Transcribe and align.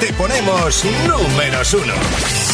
te 0.00 0.12
ponemos 0.14 0.84
números 1.06 1.74
uno. 1.74 2.49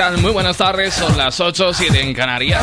Tal? 0.00 0.16
Muy 0.16 0.32
buenas 0.32 0.56
tardes, 0.56 0.94
son 0.94 1.14
las 1.18 1.38
8, 1.40 1.74
7 1.74 2.00
en 2.00 2.14
Canarias. 2.14 2.62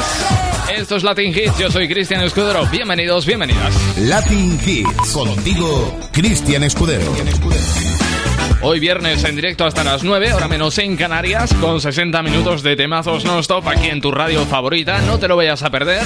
Esto 0.76 0.95
es 0.95 1.04
Latin 1.04 1.32
Hits, 1.32 1.55
yo 1.59 1.70
soy 1.70 1.88
Cristian 1.88 2.23
Escudero. 2.23 2.66
Bienvenidos, 2.72 3.28
bienvenidas. 3.28 3.76
Latin 4.00 4.59
Hits, 4.66 5.12
contigo, 5.14 6.00
Cristian 6.12 6.64
Escudero. 6.64 7.14
Hoy 8.64 8.80
viernes 8.80 9.23
en 9.23 9.36
directo 9.36 9.66
hasta 9.66 9.84
las 9.84 10.04
9, 10.04 10.34
hora 10.34 10.48
menos 10.48 10.80
en 10.80 10.98
Canarias, 10.98 11.54
con 11.62 11.80
60 11.80 12.23
minutos 12.23 12.64
de 12.64 12.76
temazos 12.76 13.23
non-stop 13.23 13.67
aquí 13.67 13.90
en 13.90 14.02
tu 14.02 14.09
radio 14.09 14.44
favorita. 14.48 15.00
No 15.02 15.20
te 15.20 15.28
lo 15.28 15.36
vayas 15.36 15.62
a 15.62 15.70
perder. 15.70 16.02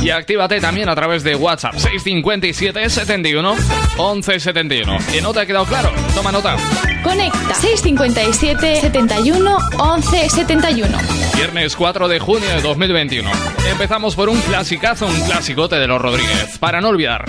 Y 0.00 0.10
actívate 0.10 0.60
también 0.60 0.88
a 0.88 0.94
través 0.94 1.24
de 1.24 1.34
WhatsApp 1.34 1.74
657 1.74 2.88
71 2.88 3.56
11 3.96 4.38
71. 4.38 4.98
¿Que 5.10 5.20
no 5.20 5.32
te 5.32 5.40
ha 5.40 5.46
quedado 5.46 5.64
claro? 5.64 5.90
Toma 6.14 6.30
nota. 6.30 6.56
Conecta 7.10 7.54
657 7.54 8.82
71 8.82 9.58
11 9.80 10.28
71. 10.30 10.98
Viernes 11.34 11.74
4 11.74 12.06
de 12.06 12.20
junio 12.20 12.48
de 12.48 12.60
2021. 12.62 13.28
Empezamos 13.68 14.14
por 14.14 14.28
un 14.28 14.40
clasicazo, 14.42 15.06
un 15.06 15.20
clasicote 15.22 15.74
de 15.74 15.88
los 15.88 16.00
Rodríguez. 16.00 16.56
Para 16.60 16.80
no 16.80 16.90
olvidar. 16.90 17.24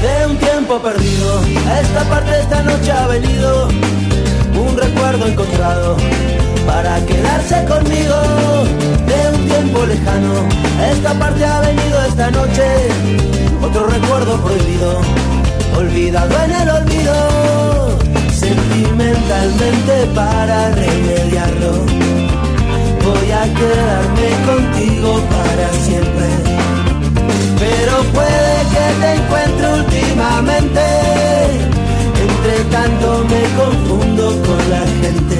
De 0.00 0.26
un 0.26 0.36
tiempo 0.38 0.80
perdido, 0.80 1.42
a 1.68 1.80
esta 1.80 2.04
parte 2.04 2.40
esta 2.40 2.62
noche 2.62 2.90
ha 2.90 3.06
venido 3.06 3.68
un 3.68 4.78
recuerdo 4.78 5.26
encontrado 5.26 5.94
para 6.66 7.04
quedarse 7.04 7.64
conmigo 7.66 8.14
de 9.06 9.28
un 9.36 9.37
lejano. 9.76 10.48
Esta 10.92 11.12
parte 11.14 11.44
ha 11.44 11.60
venido 11.60 12.04
esta 12.06 12.30
noche, 12.30 12.64
otro 13.62 13.86
recuerdo 13.86 14.36
prohibido, 14.42 15.00
olvidado 15.76 16.34
en 16.44 16.52
el 16.52 16.68
olvido, 16.70 17.98
sentimentalmente 18.32 20.06
para 20.14 20.70
remediarlo. 20.70 21.72
Voy 23.04 23.30
a 23.30 23.44
quedarme 23.58 24.28
contigo 24.46 25.20
para 25.30 25.68
siempre, 25.84 26.26
pero 27.58 28.02
puede 28.12 28.54
que 28.72 28.86
te 29.00 29.14
encuentre 29.14 29.66
últimamente 29.80 30.80
entre 32.48 32.64
tanto 32.70 33.24
me 33.24 33.42
confundo 33.56 34.24
con 34.46 34.70
la 34.70 34.80
gente. 35.00 35.36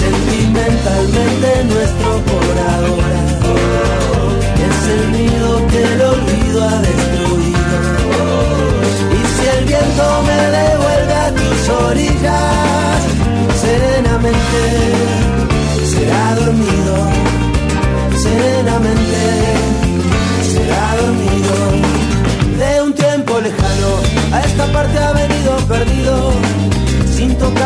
Sentimentalmente 0.00 1.35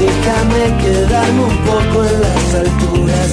Déjame 0.00 0.62
quedarme 0.82 1.42
un 1.42 1.56
poco 1.66 2.04
en 2.04 2.20
las 2.20 2.54
alturas 2.54 3.30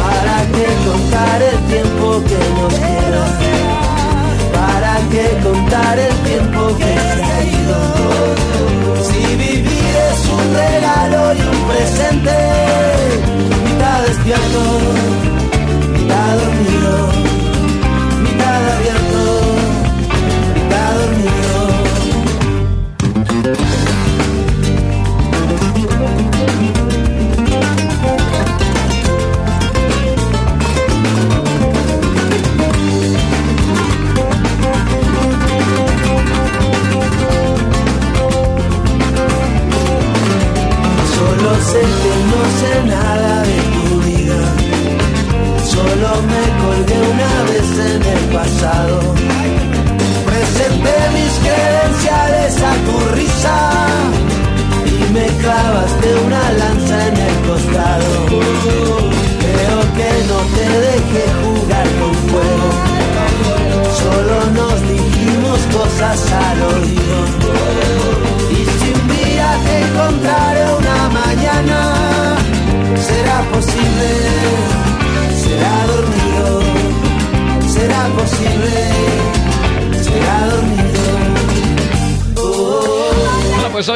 para 0.00 0.36
que 0.54 0.66
contar 0.88 1.42
el 1.42 1.58
tiempo 1.72 2.06
que 2.28 2.40
nos 2.56 2.74
queda. 2.74 3.24
Para 4.58 4.94
que 5.12 5.24
contar 5.42 5.98
el 5.98 6.14
tiempo 6.28 6.60
que 6.78 6.92
se 7.14 7.22
ha 7.22 7.44
ido. 7.44 7.78
Si 9.06 9.36
vivir 9.36 9.94
es 10.08 10.20
un 10.38 10.44
regalo 10.54 11.34
y 11.34 11.40
un 11.52 11.60
presente, 11.68 12.36
mitad 13.64 14.00
despierto, 14.06 14.62
mitad 15.92 16.30
dormido, 16.40 16.92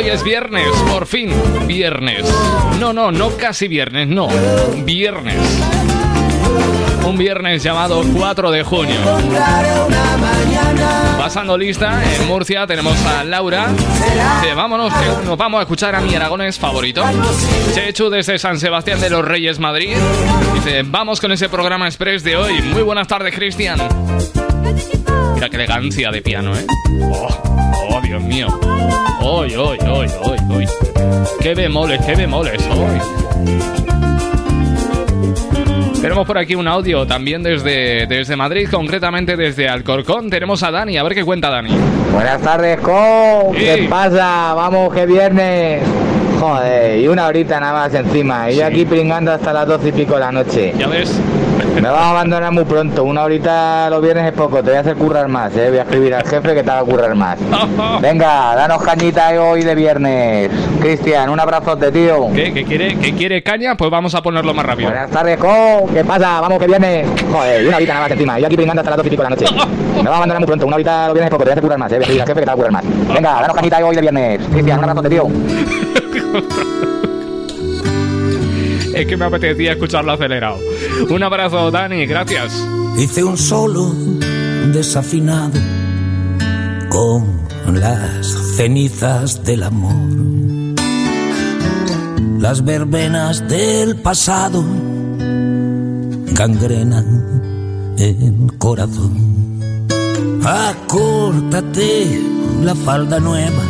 es 0.09 0.23
viernes, 0.23 0.69
por 0.91 1.07
fin, 1.07 1.31
viernes. 1.67 2.25
No, 2.79 2.93
no, 2.93 3.13
no 3.13 3.37
casi 3.37 3.69
viernes, 3.69 4.09
no, 4.09 4.29
viernes. 4.85 5.37
Un 7.05 7.19
viernes 7.19 7.63
llamado 7.63 8.03
4 8.17 8.51
de 8.51 8.63
junio. 8.63 8.97
Pasando 11.19 11.59
lista, 11.59 12.01
en 12.15 12.27
Murcia 12.27 12.67
tenemos 12.67 12.97
a 13.05 13.25
Laura. 13.25 13.69
Dice, 13.69 14.55
vámonos, 14.55 14.93
que 14.95 15.27
nos 15.27 15.37
vamos 15.37 15.59
a 15.59 15.63
escuchar 15.63 15.95
a 15.95 16.01
mi 16.01 16.15
Aragones 16.15 16.59
favorito. 16.59 17.03
Chechu 17.75 18.09
desde 18.09 18.39
San 18.39 18.59
Sebastián 18.59 19.01
de 19.01 19.11
los 19.11 19.25
Reyes, 19.25 19.59
Madrid. 19.59 19.97
Dice, 20.55 20.85
vamos 20.87 21.21
con 21.21 21.33
ese 21.33 21.49
programa 21.49 21.87
express 21.87 22.25
de 22.25 22.37
hoy. 22.37 22.63
Muy 22.63 22.83
buenas 22.83 23.09
tardes, 23.09 23.35
Cristian. 23.35 23.79
Mira 25.39 25.51
qué 25.51 25.57
elegancia 25.57 26.11
de 26.11 26.21
piano, 26.21 26.53
¿eh? 26.53 26.67
Oh, 27.01 27.29
oh 27.91 28.01
Dios 28.01 28.21
mío. 28.21 28.49
Hoy, 29.21 29.55
hoy, 29.55 29.79
hoy, 29.89 30.09
hoy, 30.25 30.39
hoy. 30.51 30.67
Qué 31.41 31.55
bemoles, 31.55 32.05
qué 32.05 32.17
bemoles, 32.17 32.61
hoy. 32.67 32.99
Tenemos 36.03 36.27
por 36.27 36.39
aquí 36.39 36.57
un 36.57 36.67
audio 36.67 37.07
también 37.07 37.45
desde, 37.45 38.09
desde 38.09 38.35
Madrid, 38.35 38.69
concretamente 38.69 39.37
desde 39.37 39.69
Alcorcón. 39.69 40.29
Tenemos 40.29 40.65
a 40.65 40.73
Dani, 40.73 40.99
a 40.99 41.05
ver 41.05 41.15
qué 41.15 41.23
cuenta 41.23 41.51
Dani. 41.51 41.71
Buenas 42.13 42.43
tardes, 42.43 42.81
Co. 42.81 43.53
¿Qué 43.57 43.87
pasa? 43.89 44.55
Vamos, 44.55 44.93
que 44.93 45.07
viernes. 45.07 45.85
Joder, 46.41 46.99
y 46.99 47.07
una 47.07 47.29
horita 47.29 47.61
nada 47.61 47.75
más 47.75 47.95
encima. 47.95 48.51
Y 48.51 48.57
yo 48.57 48.67
aquí 48.67 48.85
pringando 48.85 49.31
hasta 49.31 49.53
las 49.53 49.69
doce 49.69 49.91
y 49.91 49.93
pico 49.93 50.15
de 50.15 50.21
la 50.21 50.33
noche. 50.33 50.75
¿Ya 50.77 50.89
ves? 50.89 51.17
Me 51.81 51.89
vas 51.91 52.01
a 52.01 52.11
abandonar 52.11 52.53
muy 52.53 52.65
pronto. 52.65 53.05
Una 53.05 53.23
horita 53.23 53.89
los 53.91 54.03
viernes 54.03 54.27
es 54.27 54.33
poco. 54.33 54.57
Te 54.57 54.71
voy 54.71 54.75
a 54.75 54.81
hacer 54.81 54.97
currar 54.97 55.29
más, 55.29 55.55
¿eh? 55.57 55.69
Voy 55.69 55.79
a 55.79 55.83
escribir 55.83 56.15
al 56.15 56.27
jefe 56.27 56.55
que 56.55 56.63
te 56.63 56.71
haga 56.71 56.83
currar 56.83 57.15
más. 57.15 57.39
Venga, 58.01 58.55
danos 58.57 58.83
cañita 58.83 59.29
hoy 59.41 59.63
de 59.63 59.75
viernes. 59.75 60.51
Cristian, 60.81 61.31
un 61.31 61.39
abrazote, 61.39 61.93
tío. 61.93 62.29
¿Qué? 62.35 62.53
¿Qué 62.53 62.65
quiere, 62.65 62.97
¿Qué 62.99 63.15
quiere 63.15 63.43
caña? 63.43 63.77
Pues 63.77 63.91
vamos 63.91 64.15
a 64.15 64.23
ponerlo 64.23 64.53
más 64.55 64.67
rápido. 64.67 64.91
Buenas 64.91 65.11
tardes, 65.11 65.39
Co. 65.39 65.89
¿Qué 65.93 66.05
pasa? 66.05 66.41
Vamos, 66.41 66.59
que 66.59 66.67
viernes. 66.67 67.07
Joder, 67.31 67.63
y 67.63 67.67
una 67.67 67.77
horita 67.77 67.95
nada 67.95 68.05
más 68.07 68.13
encima. 68.13 68.39
Yo 68.39 68.47
aquí 68.47 68.57
brindando 68.57 68.81
hasta 68.81 68.91
las 68.91 68.97
2 68.99 69.07
y 69.07 69.11
pico 69.11 69.23
de 69.23 69.31
la 69.31 69.37
noche. 69.37 69.47
Me 69.97 70.03
vas 70.03 70.13
a 70.13 70.17
abandonar 70.17 70.41
muy 70.41 70.47
pronto. 70.47 70.67
Una 70.67 70.77
horita 70.77 71.07
los 71.07 71.15
viernes 71.15 71.27
es 71.27 71.31
poco. 71.31 71.45
Te 71.45 71.51
voy 71.51 71.51
a 71.51 71.55
hacer 71.55 71.63
currar 71.63 71.79
más, 71.79 71.93
¿eh? 71.93 71.97
Voy 71.97 72.03
a 72.03 72.07
escribir 72.07 72.23
al 72.23 72.29
jefe 72.29 72.41
que 72.41 72.45
te 72.45 72.51
haga 72.51 72.57
currar 72.57 72.73
más. 72.73 72.85
Venga, 73.15 73.41
danos 73.41 73.57
cañita 73.57 73.87
hoy 73.87 73.95
de 73.95 74.01
viernes. 74.01 74.41
Cristian, 74.51 74.79
un 74.79 74.85
abrazote, 74.85 75.09
tío. 75.11 75.29
Es 78.99 79.07
que 79.07 79.17
me 79.17 79.27
apetecía 79.27 79.73
escucharlo 79.73 80.11
acelerado. 80.11 80.59
Un 81.09 81.23
abrazo, 81.23 81.71
Dani, 81.71 82.05
gracias. 82.05 82.53
Hice 82.99 83.23
un 83.23 83.39
solo 83.39 83.95
desafinado 84.73 85.61
con 86.89 87.81
las 87.81 88.27
cenizas 88.57 89.45
del 89.45 89.63
amor. 89.63 89.95
Las 92.41 92.65
verbenas 92.65 93.49
del 93.49 93.95
pasado 94.01 94.65
gangrenan 96.33 97.95
el 97.99 98.59
corazón. 98.59 99.61
Acórtate 100.45 102.21
la 102.65 102.75
falda 102.75 103.21
nueva, 103.21 103.63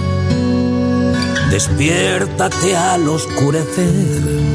despiértate 1.51 2.75
al 2.75 3.07
oscurecer. 3.11 4.48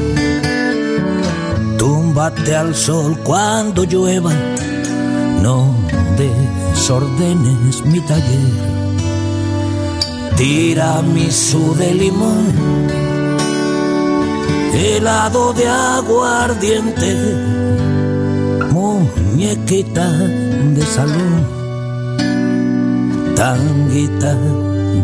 Túmbate 2.14 2.54
al 2.54 2.76
sol 2.76 3.18
cuando 3.24 3.82
llueva, 3.82 4.32
no 5.42 5.74
desordenes 6.16 7.84
mi 7.86 7.98
taller. 8.02 8.54
Tira 10.36 11.02
mi 11.02 11.28
su 11.32 11.74
de 11.74 11.92
limón, 11.92 12.54
helado 14.74 15.52
de 15.54 15.66
aguardiente, 15.66 17.16
muñequita 18.70 20.08
de 20.08 20.86
salón, 20.86 21.48
tanguita 23.34 24.38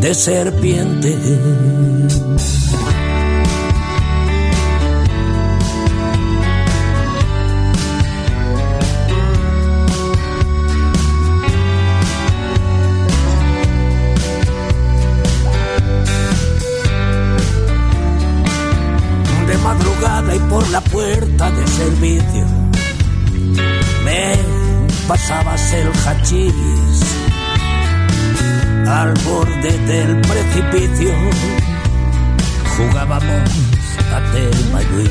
de 0.01 0.15
serpiente. 0.15 1.19
Y 20.35 20.39
por 20.51 20.69
la 20.71 20.81
puerta 20.81 21.51
de 21.51 21.67
servicio. 21.67 22.47
Me 24.05 24.35
pasabas 25.09 25.73
el 25.73 25.89
hachís 26.07 27.01
al 28.87 29.15
borde 29.25 29.79
del 29.87 30.21
precipicio. 30.21 31.13
Jugábamos 32.77 33.51
a 34.15 34.33
Telma 34.33 34.81
Luis. 34.93 35.11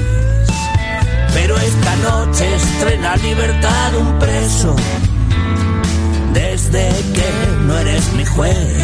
Pero 1.33 1.57
esta 1.57 1.95
noche 1.97 2.55
estrena 2.55 3.15
libertad 3.17 3.95
un 3.97 4.19
preso. 4.19 4.75
Desde 6.33 6.89
que 7.13 7.65
no 7.65 7.77
eres 7.77 8.13
mi 8.13 8.25
juez. 8.25 8.77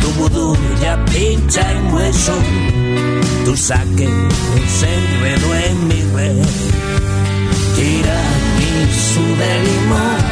Tu 0.00 0.08
vudú 0.12 0.56
ya 0.82 1.04
pincha 1.04 1.72
en 1.72 1.94
hueso 1.94 2.34
tu 3.44 3.56
saque 3.56 4.08
se 4.78 4.94
enredó 4.94 5.54
en 5.54 5.88
mi 5.88 6.02
red. 6.14 6.36
Tira 7.76 8.20
mi 8.56 8.72
su 9.10 9.24
de 9.40 9.52
limón, 9.66 10.22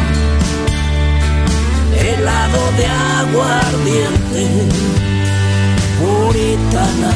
helado 2.06 2.62
de 2.78 2.86
aguardiente, 3.20 4.44
puritana 6.00 7.12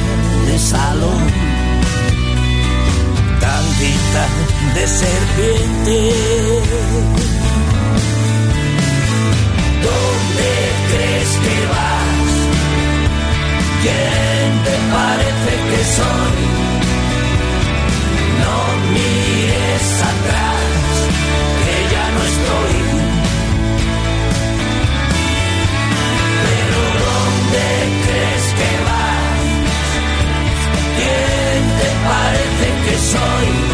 de 0.47 0.59
salón, 0.59 1.25
tanguita 3.41 4.25
de 4.75 4.85
serpiente. 4.89 5.97
¿Dónde 9.87 10.51
crees 10.91 11.31
que 11.45 11.67
vas? 11.69 12.22
¿Quién 13.83 14.51
te 14.65 14.77
parece 14.95 15.53
que 15.71 15.81
soy? 15.99 16.41
No 18.43 18.57
mires 18.95 19.89
atrás, 20.13 20.93
que 21.65 21.77
ya 21.95 22.07
no 22.15 22.23
estoy. 22.33 22.77
Pero 26.45 26.81
¿dónde 27.03 27.67
crees 28.05 28.47
que 28.59 28.71
vas? 28.87 29.47
¿Quién 30.97 31.63
te 31.81 31.91
parece 32.09 32.67
que 32.85 32.95
soy? 33.13 33.72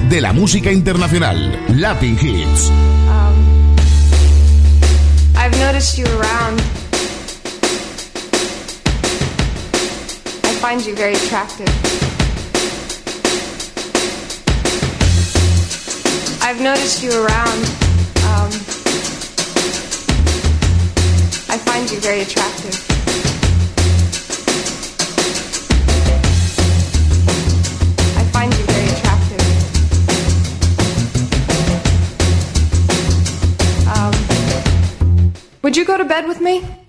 De 0.00 0.20
la 0.20 0.32
música 0.32 0.70
internacional, 0.70 1.36
Latin 1.76 2.18
Hits. 2.20 2.70
Um, 2.70 3.76
I've 5.36 5.58
noticed 5.58 5.98
you 5.98 6.06
around. 6.06 6.60
I 10.44 10.54
find 10.60 10.84
you 10.84 10.94
very 10.94 11.14
attractive. 11.14 11.68
I've 16.42 16.60
noticed 16.60 17.02
you 17.02 17.10
around. 17.12 17.64
Um, 18.28 18.50
I 21.48 21.58
find 21.58 21.90
you 21.90 22.00
very 22.00 22.22
attractive. 22.22 22.51
Bed 36.22 36.28
with 36.28 36.40
me? 36.40 36.81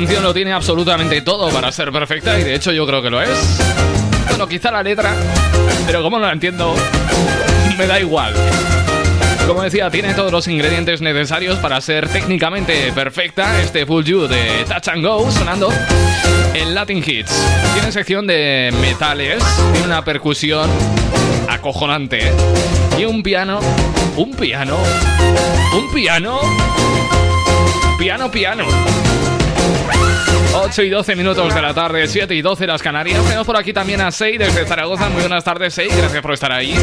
Canción 0.00 0.22
lo 0.22 0.32
tiene 0.32 0.50
absolutamente 0.50 1.20
todo 1.20 1.50
para 1.50 1.70
ser 1.70 1.92
perfecta 1.92 2.40
y 2.40 2.42
de 2.42 2.54
hecho 2.54 2.72
yo 2.72 2.86
creo 2.86 3.02
que 3.02 3.10
lo 3.10 3.20
es. 3.20 3.60
Bueno, 4.28 4.48
quizá 4.48 4.70
la 4.70 4.82
letra, 4.82 5.14
pero 5.86 6.02
como 6.02 6.18
no 6.18 6.24
la 6.24 6.32
entiendo, 6.32 6.74
me 7.76 7.86
da 7.86 8.00
igual. 8.00 8.32
Como 9.46 9.62
decía, 9.62 9.90
tiene 9.90 10.14
todos 10.14 10.32
los 10.32 10.48
ingredientes 10.48 11.02
necesarios 11.02 11.58
para 11.58 11.78
ser 11.82 12.08
técnicamente 12.08 12.90
perfecta. 12.92 13.60
Este 13.60 13.84
Full 13.84 14.04
You 14.04 14.26
de 14.26 14.64
Touch 14.66 14.88
and 14.88 15.04
Go 15.04 15.30
sonando 15.30 15.70
en 16.54 16.74
Latin 16.74 17.04
Hits. 17.06 17.34
Tiene 17.74 17.92
sección 17.92 18.26
de 18.26 18.72
metales, 18.80 19.44
tiene 19.72 19.86
una 19.86 20.02
percusión 20.02 20.70
acojonante 21.46 22.32
y 22.98 23.04
un 23.04 23.22
piano. 23.22 23.60
¿Un 24.16 24.32
piano? 24.32 24.78
¿Un 25.74 25.92
piano? 25.92 26.40
Piano, 27.98 28.30
piano. 28.30 28.64
8 30.62 30.82
y 30.82 30.90
12 30.90 31.16
minutos 31.16 31.54
de 31.54 31.62
la 31.62 31.72
tarde, 31.72 32.06
7 32.06 32.34
y 32.34 32.42
12 32.42 32.66
las 32.66 32.82
Canarias. 32.82 33.22
Tenemos 33.24 33.46
por 33.46 33.56
aquí 33.56 33.72
también 33.72 34.00
a 34.02 34.10
Sei 34.10 34.36
desde 34.36 34.66
Zaragoza. 34.66 35.08
Muy 35.08 35.22
buenas 35.22 35.42
tardes, 35.42 35.72
Sei. 35.72 35.88
Gracias 35.88 36.20
por 36.20 36.32
estar 36.32 36.52
ahí. 36.52 36.74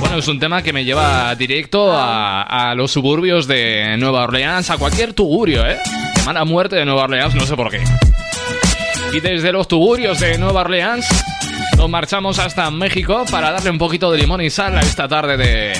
Bueno, 0.00 0.18
es 0.18 0.26
un 0.26 0.40
tema 0.40 0.62
que 0.62 0.72
me 0.72 0.84
lleva 0.84 1.34
directo 1.36 1.92
a, 1.94 2.74
los 2.76 2.90
suburbios 2.90 3.46
de 3.46 3.96
Nueva 3.98 4.24
Orleans, 4.24 4.70
a 4.70 4.76
cualquier 4.76 5.12
tugurio, 5.12 5.64
¿eh? 5.64 5.78
De 6.16 6.22
mala 6.24 6.44
muerte 6.44 6.76
de 6.76 6.84
Nueva 6.84 7.04
Orleans, 7.04 7.34
no 7.36 7.46
sé 7.46 7.54
por 7.54 7.70
qué. 7.70 7.82
Y 9.12 9.20
desde 9.20 9.52
los 9.52 9.68
tugurios 9.68 10.18
de 10.18 10.36
Nueva 10.36 10.62
Orleans 10.62 11.06
nos 11.76 11.88
marchamos 11.88 12.40
hasta 12.40 12.68
México 12.72 13.24
para 13.30 13.52
darle 13.52 13.70
un 13.70 13.78
poquito 13.78 14.10
de 14.10 14.18
limón 14.18 14.40
y 14.40 14.50
sal 14.50 14.76
a 14.76 14.80
esta 14.80 15.06
tarde 15.06 15.36
de, 15.36 15.72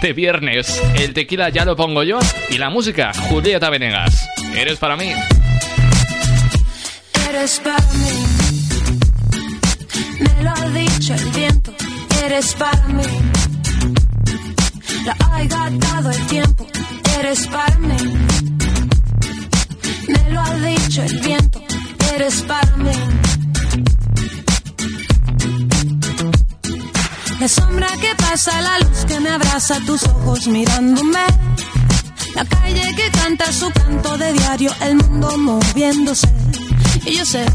de 0.00 0.12
viernes. 0.12 0.82
El 0.96 1.12
tequila 1.12 1.48
ya 1.50 1.64
lo 1.64 1.76
pongo 1.76 2.02
yo 2.02 2.18
y 2.48 2.58
la 2.58 2.70
música, 2.70 3.12
Julieta 3.28 3.70
Venegas. 3.70 4.28
Eres 4.54 4.78
para 4.78 4.96
mí. 4.96 5.12
Eres 7.28 7.60
para 7.60 7.78
mí, 7.92 8.26
me 10.20 10.42
lo 10.42 10.50
ha 10.50 10.68
dicho 10.70 11.14
el 11.14 11.24
viento. 11.30 11.72
Eres 12.24 12.54
para 12.54 12.88
mí, 12.88 13.02
lo 15.04 15.12
ha 15.12 15.44
gastado 15.44 16.10
el 16.10 16.26
tiempo. 16.26 16.66
Eres 17.18 17.46
para 17.46 17.78
mí, 17.78 17.96
me 20.08 20.30
lo 20.30 20.40
ha 20.40 20.54
dicho 20.56 21.02
el 21.02 21.20
viento. 21.20 21.62
Eres 22.14 22.42
para 22.42 22.76
mí. 22.76 22.90
La 27.40 27.48
sombra 27.48 27.88
que 27.98 28.14
pasa, 28.16 28.60
la 28.60 28.78
luz 28.80 29.06
que 29.06 29.18
me 29.18 29.30
abraza, 29.30 29.80
tus 29.86 30.02
ojos 30.02 30.46
mirándome. 30.46 31.24
La 32.34 32.44
calle 32.44 32.94
que 32.94 33.10
canta 33.12 33.50
su 33.50 33.70
canto 33.70 34.18
de 34.18 34.34
diario, 34.34 34.70
el 34.82 34.96
mundo 34.96 35.38
moviéndose. 35.38 36.28
Y 37.06 37.16
yo 37.16 37.24
sé 37.24 37.46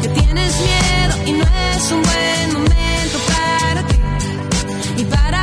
que 0.00 0.08
tienes 0.08 0.54
miedo 0.68 1.26
y 1.26 1.32
no 1.32 1.44
es 1.44 1.92
un 1.92 2.02
buen 2.02 2.52
momento 2.54 3.18
para 3.28 3.86
ti. 3.88 3.96
Y 4.96 5.04
para 5.04 5.42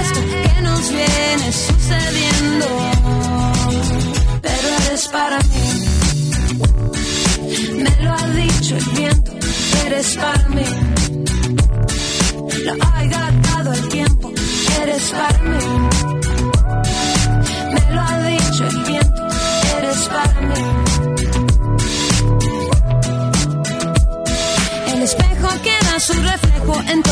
esto 0.00 0.20
que 0.30 0.62
nos 0.62 0.90
viene 0.90 1.52
sucediendo. 1.52 2.95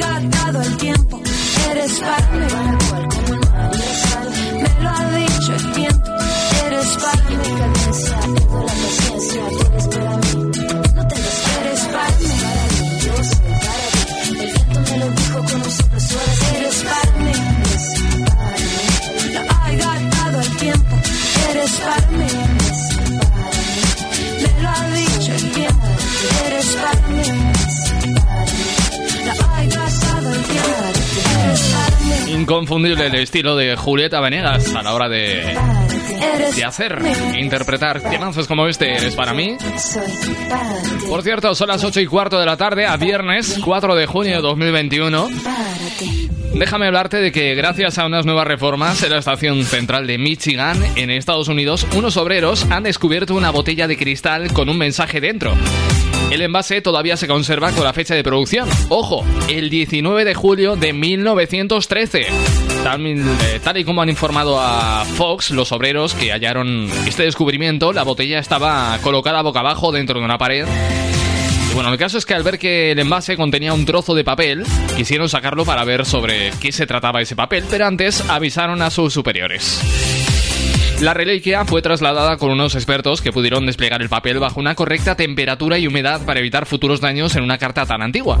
ha 0.00 0.60
el 0.62 0.76
tiempo. 0.76 1.20
Eres 1.70 2.00
parte 2.00 2.81
inconfundible 32.62 33.06
el 33.06 33.14
estilo 33.16 33.56
de 33.56 33.74
Julieta 33.74 34.20
Venegas 34.20 34.72
a 34.72 34.82
la 34.84 34.94
hora 34.94 35.08
de, 35.08 35.58
de 36.54 36.64
hacer, 36.64 36.96
interpretar 37.36 38.00
temazos 38.00 38.46
como 38.46 38.68
este. 38.68 38.92
¿Eres 38.92 39.16
para 39.16 39.34
mí? 39.34 39.56
Por 41.08 41.22
cierto, 41.22 41.56
son 41.56 41.68
las 41.68 41.82
8 41.82 42.00
y 42.00 42.06
cuarto 42.06 42.38
de 42.38 42.46
la 42.46 42.56
tarde 42.56 42.86
a 42.86 42.96
viernes 42.96 43.58
4 43.64 43.96
de 43.96 44.06
junio 44.06 44.36
de 44.36 44.42
2021. 44.42 45.28
Déjame 46.54 46.86
hablarte 46.86 47.16
de 47.16 47.32
que 47.32 47.56
gracias 47.56 47.98
a 47.98 48.06
unas 48.06 48.26
nuevas 48.26 48.46
reformas 48.46 49.02
en 49.02 49.10
la 49.10 49.18
estación 49.18 49.64
central 49.64 50.06
de 50.06 50.18
Michigan, 50.18 50.80
en 50.94 51.10
Estados 51.10 51.48
Unidos, 51.48 51.84
unos 51.96 52.16
obreros 52.16 52.64
han 52.70 52.84
descubierto 52.84 53.34
una 53.34 53.50
botella 53.50 53.88
de 53.88 53.96
cristal 53.96 54.52
con 54.52 54.68
un 54.68 54.78
mensaje 54.78 55.20
dentro. 55.20 55.52
El 56.32 56.40
envase 56.40 56.80
todavía 56.80 57.18
se 57.18 57.28
conserva 57.28 57.72
con 57.72 57.84
la 57.84 57.92
fecha 57.92 58.14
de 58.14 58.22
producción. 58.24 58.66
Ojo, 58.88 59.22
el 59.50 59.68
19 59.68 60.24
de 60.24 60.32
julio 60.32 60.76
de 60.76 60.94
1913. 60.94 62.26
Tal, 62.82 63.06
eh, 63.06 63.60
tal, 63.62 63.76
y 63.76 63.84
como 63.84 64.00
han 64.00 64.08
informado 64.08 64.58
a 64.58 65.04
Fox, 65.04 65.50
los 65.50 65.72
obreros 65.72 66.14
que 66.14 66.32
hallaron 66.32 66.90
este 67.06 67.24
descubrimiento, 67.24 67.92
la 67.92 68.02
botella 68.02 68.38
estaba 68.38 68.98
colocada 69.02 69.42
boca 69.42 69.60
abajo 69.60 69.92
dentro 69.92 70.20
de 70.20 70.24
una 70.24 70.38
pared 70.38 70.66
bueno, 71.74 71.90
el 71.90 71.98
caso 71.98 72.18
es 72.18 72.26
que 72.26 72.34
al 72.34 72.42
ver 72.42 72.58
que 72.58 72.92
el 72.92 72.98
envase 72.98 73.34
contenía 73.34 73.72
un 73.72 73.86
trozo 73.86 74.14
de 74.14 74.24
papel, 74.24 74.64
quisieron 74.94 75.30
sacarlo 75.30 75.64
para 75.64 75.84
ver 75.84 76.04
sobre 76.04 76.50
qué 76.60 76.70
se 76.70 76.86
trataba 76.86 77.22
ese 77.22 77.34
papel, 77.34 77.64
pero 77.70 77.86
antes 77.86 78.22
avisaron 78.28 78.82
a 78.82 78.90
sus 78.90 79.14
superiores. 79.14 79.80
La 81.02 81.14
reliquia 81.14 81.64
fue 81.64 81.82
trasladada 81.82 82.36
con 82.36 82.52
unos 82.52 82.76
expertos 82.76 83.20
que 83.20 83.32
pudieron 83.32 83.66
desplegar 83.66 84.02
el 84.02 84.08
papel 84.08 84.38
bajo 84.38 84.60
una 84.60 84.76
correcta 84.76 85.16
temperatura 85.16 85.76
y 85.76 85.88
humedad 85.88 86.24
para 86.24 86.38
evitar 86.38 86.64
futuros 86.64 87.00
daños 87.00 87.34
en 87.34 87.42
una 87.42 87.58
carta 87.58 87.84
tan 87.84 88.02
antigua. 88.02 88.38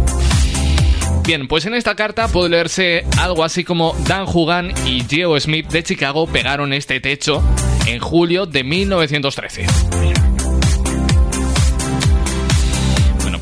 Bien, 1.26 1.48
pues 1.48 1.66
en 1.66 1.74
esta 1.74 1.96
carta 1.96 2.28
puede 2.28 2.50
leerse 2.50 3.04
algo 3.18 3.42
así 3.42 3.64
como 3.64 3.96
Dan 4.06 4.26
Hugan 4.32 4.72
y 4.86 5.02
Geo 5.02 5.38
Smith 5.40 5.70
de 5.70 5.82
Chicago 5.82 6.28
pegaron 6.28 6.72
este 6.72 7.00
techo 7.00 7.42
en 7.86 7.98
julio 7.98 8.46
de 8.46 8.62
1913. 8.62 10.31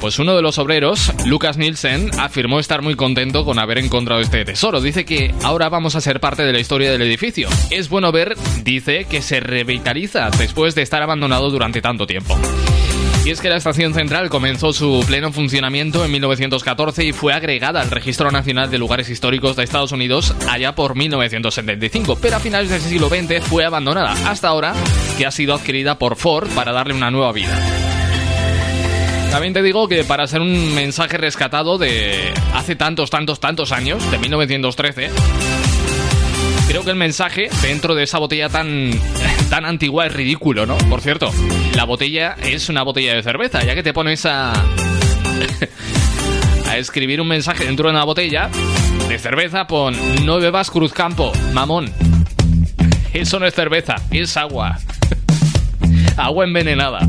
Pues 0.00 0.18
uno 0.18 0.34
de 0.34 0.42
los 0.42 0.58
obreros, 0.58 1.12
Lucas 1.26 1.58
Nielsen, 1.58 2.10
afirmó 2.18 2.58
estar 2.58 2.82
muy 2.82 2.94
contento 2.94 3.44
con 3.44 3.58
haber 3.58 3.78
encontrado 3.78 4.20
este 4.20 4.44
tesoro. 4.44 4.80
Dice 4.80 5.04
que 5.04 5.34
ahora 5.42 5.68
vamos 5.68 5.94
a 5.94 6.00
ser 6.00 6.20
parte 6.20 6.42
de 6.42 6.52
la 6.52 6.58
historia 6.58 6.90
del 6.90 7.02
edificio. 7.02 7.48
Es 7.70 7.88
bueno 7.88 8.10
ver, 8.10 8.36
dice, 8.62 9.04
que 9.04 9.20
se 9.20 9.40
revitaliza 9.40 10.30
después 10.30 10.74
de 10.74 10.82
estar 10.82 11.02
abandonado 11.02 11.50
durante 11.50 11.82
tanto 11.82 12.06
tiempo. 12.06 12.38
Y 13.24 13.30
es 13.30 13.42
que 13.42 13.50
la 13.50 13.56
estación 13.56 13.92
central 13.92 14.30
comenzó 14.30 14.72
su 14.72 15.04
pleno 15.06 15.30
funcionamiento 15.30 16.04
en 16.04 16.10
1914 16.10 17.04
y 17.04 17.12
fue 17.12 17.34
agregada 17.34 17.82
al 17.82 17.90
Registro 17.90 18.30
Nacional 18.30 18.70
de 18.70 18.78
Lugares 18.78 19.10
Históricos 19.10 19.56
de 19.56 19.64
Estados 19.64 19.92
Unidos 19.92 20.34
allá 20.48 20.74
por 20.74 20.96
1975, 20.96 22.18
pero 22.20 22.36
a 22.36 22.40
finales 22.40 22.70
del 22.70 22.80
siglo 22.80 23.10
XX 23.10 23.44
fue 23.44 23.66
abandonada, 23.66 24.12
hasta 24.26 24.48
ahora 24.48 24.72
que 25.18 25.26
ha 25.26 25.30
sido 25.30 25.54
adquirida 25.54 25.98
por 25.98 26.16
Ford 26.16 26.48
para 26.54 26.72
darle 26.72 26.94
una 26.94 27.10
nueva 27.10 27.32
vida. 27.32 27.79
También 29.30 29.54
te 29.54 29.62
digo 29.62 29.86
que 29.88 30.02
para 30.04 30.26
ser 30.26 30.40
un 30.40 30.74
mensaje 30.74 31.16
rescatado 31.16 31.78
de 31.78 32.32
hace 32.52 32.74
tantos, 32.74 33.10
tantos, 33.10 33.38
tantos 33.38 33.70
años, 33.70 34.10
de 34.10 34.18
1913, 34.18 35.10
creo 36.68 36.84
que 36.84 36.90
el 36.90 36.96
mensaje 36.96 37.48
dentro 37.62 37.94
de 37.94 38.02
esa 38.02 38.18
botella 38.18 38.48
tan, 38.48 38.90
tan 39.48 39.64
antigua 39.64 40.06
es 40.06 40.12
ridículo, 40.12 40.66
¿no? 40.66 40.76
Por 40.78 41.00
cierto, 41.00 41.32
la 41.74 41.84
botella 41.84 42.36
es 42.42 42.68
una 42.68 42.82
botella 42.82 43.14
de 43.14 43.22
cerveza, 43.22 43.64
ya 43.64 43.74
que 43.74 43.82
te 43.82 43.92
pones 43.92 44.26
a... 44.26 44.52
a 46.66 46.76
escribir 46.76 47.20
un 47.20 47.28
mensaje 47.28 47.64
dentro 47.64 47.88
de 47.88 47.94
una 47.94 48.04
botella 48.04 48.50
de 49.08 49.18
cerveza, 49.18 49.66
pon 49.66 49.96
no 50.24 50.38
bebas 50.38 50.70
Cruzcampo, 50.70 51.32
mamón. 51.52 51.92
Eso 53.12 53.40
no 53.40 53.46
es 53.46 53.54
cerveza, 53.54 53.96
es 54.10 54.36
agua. 54.36 54.78
agua 56.16 56.44
envenenada. 56.44 57.00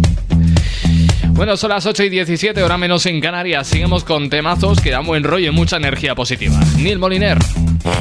Bueno, 1.41 1.57
son 1.57 1.71
las 1.71 1.87
8 1.87 2.03
y 2.03 2.09
17, 2.09 2.61
hora 2.61 2.77
menos 2.77 3.03
en 3.07 3.19
Canarias. 3.19 3.65
Seguimos 3.65 4.03
con 4.03 4.29
temazos 4.29 4.79
que 4.79 4.91
dan 4.91 5.07
buen 5.07 5.23
rollo 5.23 5.47
y 5.47 5.51
mucha 5.51 5.77
energía 5.77 6.13
positiva. 6.13 6.59
Neil 6.77 6.99
Moliner. 6.99 7.39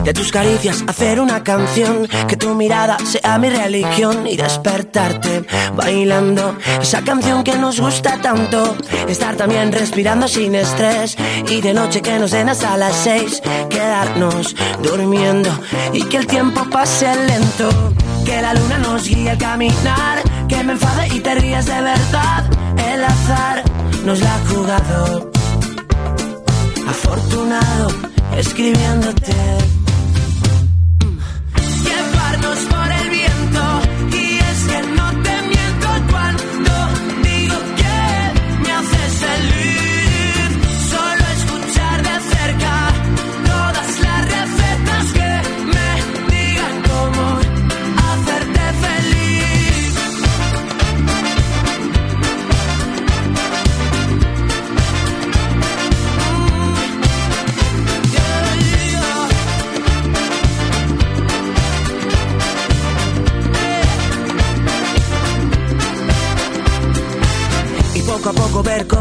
De 0.05 0.13
tus 0.13 0.31
caricias 0.31 0.85
hacer 0.87 1.19
una 1.19 1.43
canción, 1.43 2.07
que 2.29 2.37
tu 2.37 2.55
mirada 2.55 2.99
sea 2.99 3.39
mi 3.39 3.49
religión 3.49 4.27
y 4.27 4.37
despertarte 4.37 5.45
bailando 5.75 6.59
esa 6.83 7.03
canción 7.03 7.43
que 7.43 7.57
nos 7.57 7.81
gusta 7.81 8.21
tanto. 8.21 8.77
Estar 9.09 9.37
también 9.37 9.73
respirando 9.73 10.29
sin 10.29 10.55
estrés 10.55 11.17
y 11.49 11.63
de 11.63 11.73
noche 11.73 12.03
que 12.03 12.19
nos 12.19 12.33
den 12.33 12.51
hasta 12.51 12.77
las 12.77 12.95
6, 12.95 13.43
quedarnos 13.71 14.55
durmiendo 14.83 15.49
y 15.95 16.03
que 16.03 16.19
el 16.19 16.27
tiempo 16.27 16.69
pase 16.69 17.07
lento. 17.27 17.95
Que 18.27 18.43
la 18.43 18.53
luna 18.53 18.79
nos 18.79 19.09
guíe 19.09 19.31
al 19.31 19.39
caminar, 19.39 20.23
que 20.51 20.65
me 20.65 20.73
enfade 20.73 21.07
y 21.15 21.21
te 21.21 21.35
rías 21.37 21.65
de 21.67 21.81
verdad 21.81 22.51
el 22.93 23.05
azar 23.05 23.63
nos 24.05 24.19
la 24.21 24.35
ha 24.35 24.39
jugado. 24.49 25.31
Afortunado 26.89 27.89
escribiéndote. 28.37 29.80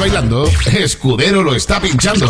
bailando, 0.00 0.50
Escudero 0.72 1.42
lo 1.42 1.54
está 1.54 1.78
pinchando. 1.78 2.26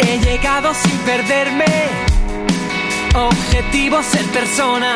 He 0.00 0.18
llegado 0.20 0.72
sin 0.72 0.96
perderme. 1.00 1.64
Objetivo 3.14 4.02
ser 4.02 4.24
persona. 4.26 4.94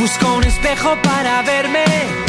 Busco 0.00 0.34
un 0.34 0.44
espejo 0.44 0.96
para 1.02 1.42
verme. 1.42 2.19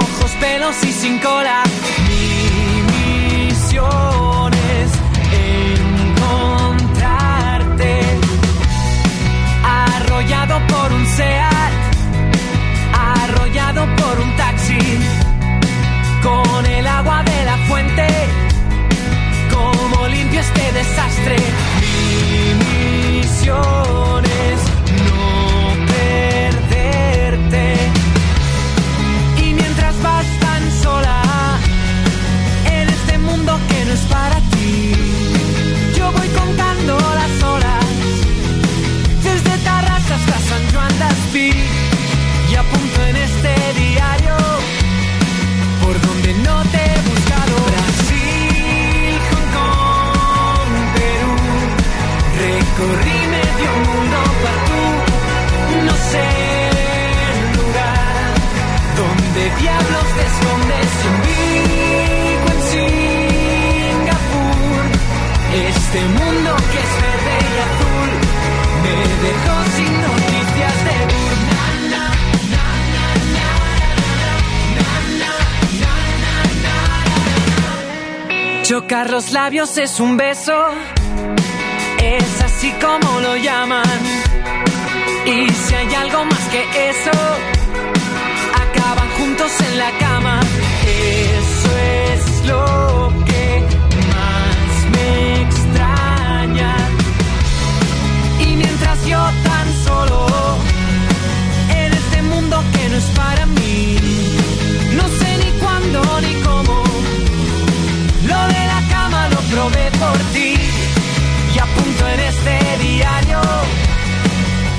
Ojos, 0.00 0.30
pelos 0.40 0.76
y 0.84 0.92
sin 0.92 1.18
cola. 1.18 1.62
Mi 2.08 2.82
misión 2.92 4.52
es 4.52 4.90
encontrarte. 6.50 7.92
Arrollado 9.64 10.54
por 10.66 10.92
un 10.92 11.06
SEAT. 11.06 11.72
Arrollado 12.92 13.86
por 13.96 14.20
un 14.20 14.36
taxi. 14.36 14.98
Con 16.22 16.66
el 16.66 16.86
agua 16.86 17.22
de 17.22 17.44
la 17.44 17.56
fuente. 17.68 18.06
Como 19.52 20.08
limpio 20.08 20.40
este 20.40 20.72
desastre. 20.72 21.36
Mi 21.80 22.54
misión 22.64 24.09
los 79.20 79.32
labios 79.32 79.76
es 79.76 80.00
un 80.00 80.16
beso, 80.16 80.54
es 82.02 82.40
así 82.42 82.72
como 82.80 83.20
lo 83.20 83.36
llaman. 83.36 84.00
Y 85.26 85.46
si 85.52 85.74
hay 85.74 85.94
algo 85.94 86.24
más 86.24 86.48
que 86.48 86.62
eso, 86.88 87.10
acaban 88.64 89.08
juntos 89.18 89.52
en 89.60 89.78
la 89.78 89.90
cama. 89.98 90.40
Eso 90.86 91.70
es 92.14 92.46
lo 92.46 93.19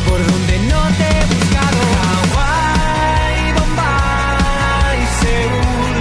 por 0.08 0.20
donde 0.26 0.56
no 0.72 0.82
te 0.98 1.06
he 1.10 1.26
buscado. 1.34 1.80
Hawái, 2.02 3.38
Bombay, 3.58 5.00
Seúl, 5.22 5.96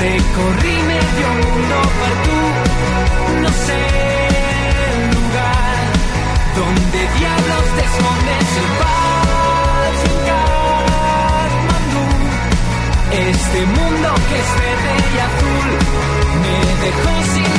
recorrí 0.00 0.76
medio 0.92 1.28
mundo 1.42 1.76
por 1.98 2.12
tú, 2.24 2.38
no 3.42 3.50
sé 3.66 3.82
el 4.90 5.00
lugar 5.14 5.82
donde 6.56 6.98
diablos 7.18 7.64
te 7.76 7.82
escondes 7.90 8.48
en 8.62 8.70
Katmandú. 11.48 12.04
Este 13.30 13.60
mundo 13.66 14.08
que 14.28 14.36
es 14.42 14.50
verde 14.62 14.94
y 15.14 15.18
azul 15.28 15.68
me 16.42 16.56
dejó 16.84 17.12
sin 17.34 17.53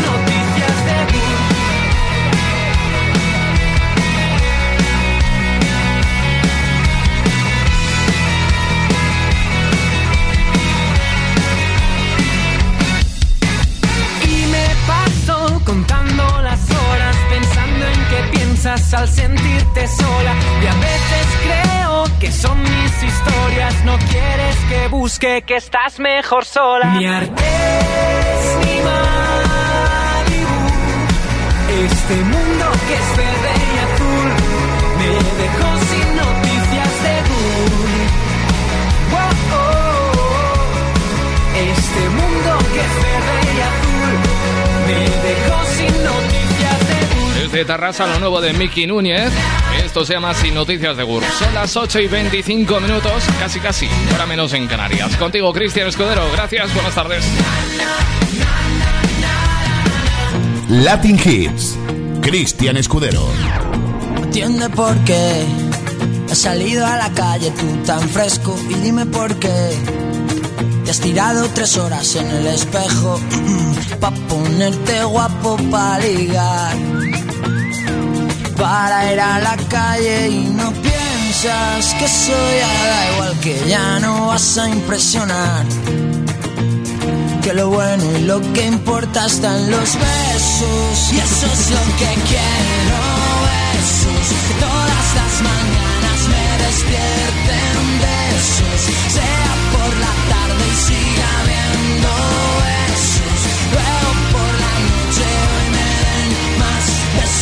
al 18.94 19.08
sentirte 19.08 19.88
sola. 19.88 20.34
Y 20.62 20.68
a 20.68 20.76
veces 20.76 21.28
creo 21.44 22.04
que 22.20 22.32
son 22.32 22.62
mis 22.62 23.04
historias. 23.04 23.86
No 23.86 23.98
quieres 23.98 24.56
que 24.70 24.88
busque 24.90 25.44
que 25.44 25.56
estás 25.56 26.00
mejor 26.00 26.46
sola. 26.46 26.92
Mi 26.92 27.06
arte 27.08 27.44
es 27.44 28.66
mi 28.66 28.76
Malibu. 28.84 30.60
Este 31.86 32.16
mundo 32.16 32.66
que 32.88 32.94
es 32.94 33.18
verde 33.18 33.54
y 33.74 33.78
azul 33.88 34.30
me 35.00 35.10
dejó 35.42 35.70
sin 35.90 36.08
noticias 36.24 36.92
de 37.06 37.16
Gur. 37.30 37.82
Wow, 39.12 39.34
oh, 39.54 39.62
oh. 39.62 40.56
Este 41.58 42.02
mundo 42.10 42.52
que 42.74 42.82
es 42.88 42.96
verde 43.08 43.38
y 43.56 43.60
azul 43.72 44.14
me 44.88 45.00
dejó 45.28 45.58
sin 45.78 46.04
noticias. 46.04 46.45
Desde 47.56 47.68
Tarrasa, 47.68 48.06
lo 48.06 48.20
nuevo 48.20 48.42
de 48.42 48.52
Miki 48.52 48.86
Núñez. 48.86 49.32
Esto 49.82 50.04
se 50.04 50.12
llama 50.12 50.34
Sin 50.34 50.54
Noticias 50.54 50.98
de 50.98 51.04
GUR. 51.04 51.24
Son 51.40 51.54
las 51.54 51.78
8 51.78 52.02
y 52.02 52.08
25 52.10 52.82
minutos, 52.82 53.24
casi 53.40 53.62
casi, 53.62 53.88
ahora 54.12 54.26
menos 54.26 54.52
en 54.52 54.68
Canarias. 54.68 55.16
Contigo, 55.16 55.54
Cristian 55.54 55.88
Escudero. 55.88 56.30
Gracias, 56.34 56.74
buenas 56.74 56.94
tardes. 56.94 57.24
Latin 60.68 61.18
Hits. 61.18 61.78
Cristian 62.22 62.76
Escudero. 62.76 63.26
entiende 64.22 64.70
por 64.72 64.94
qué 65.06 65.46
has 66.30 66.38
salido 66.38 66.86
a 66.86 66.98
la 66.98 67.10
calle 67.12 67.52
tú 67.52 67.68
tan 67.86 68.02
fresco 68.10 68.60
y 68.70 68.74
dime 68.74 69.06
por 69.06 69.34
qué 69.40 69.78
te 70.84 70.92
has 70.92 71.00
tirado 71.00 71.48
tres 71.54 71.78
horas 71.78 72.18
en 72.18 72.28
el 72.28 72.48
espejo 72.48 73.18
pa 74.02 74.12
ponerte 74.12 75.06
guapo 75.06 75.56
pa 75.72 75.98
ligar 76.00 76.95
para 78.58 79.12
ir 79.12 79.20
a 79.20 79.40
la 79.40 79.58
calle 79.70 80.30
y 80.30 80.40
no 80.46 80.72
piensas 80.72 81.94
que 82.00 82.08
soy 82.08 82.56
da 82.90 83.14
igual 83.14 83.40
que 83.40 83.56
ya 83.68 84.00
no 84.00 84.28
vas 84.28 84.58
a 84.58 84.70
impresionar. 84.70 85.66
Que 87.44 87.54
lo 87.54 87.70
bueno 87.70 88.04
y 88.18 88.22
lo 88.24 88.42
que 88.54 88.66
importa 88.66 89.26
están 89.26 89.70
los 89.70 89.90
besos 89.96 91.14
y 91.14 91.18
eso 91.18 91.46
es 91.46 91.72
lo 91.72 91.84
que 92.00 92.12
quiero. 92.30 92.98
Besos 93.46 94.28
todas 94.60 95.08
las 95.20 95.34
mañanas 95.50 96.20
me 96.32 96.66
despierten 96.66 97.45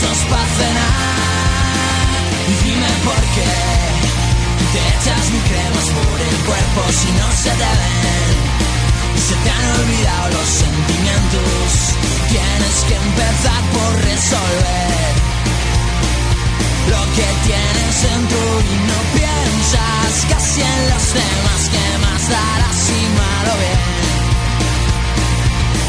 besos 0.03 0.25
para 0.29 0.45
cenar. 0.45 2.03
Dime 2.63 2.87
por 3.05 3.21
qué 3.35 3.53
te 4.73 4.79
echas 4.93 5.29
mi 5.31 5.39
cremas 5.39 5.87
por 5.97 6.19
el 6.21 6.37
cuerpo 6.47 6.81
si 6.91 7.11
no 7.19 7.31
se 7.31 7.49
te 7.49 7.71
ven. 7.79 8.37
Se 9.27 9.35
te 9.35 9.49
han 9.49 9.79
olvidado 9.79 10.29
los 10.29 10.49
sentimientos. 10.49 11.69
Tienes 12.29 12.75
que 12.87 12.95
empezar 12.95 13.61
por 13.75 13.91
resolver 14.03 15.13
lo 16.89 17.01
que 17.15 17.27
tienes 17.47 17.95
dentro 18.03 18.41
y 18.59 18.75
no 18.89 18.99
piensas 19.17 20.25
casi 20.29 20.61
en 20.61 20.89
los 20.89 21.13
demás. 21.13 21.61
Que 21.71 21.97
más 21.99 22.29
darás 22.29 22.63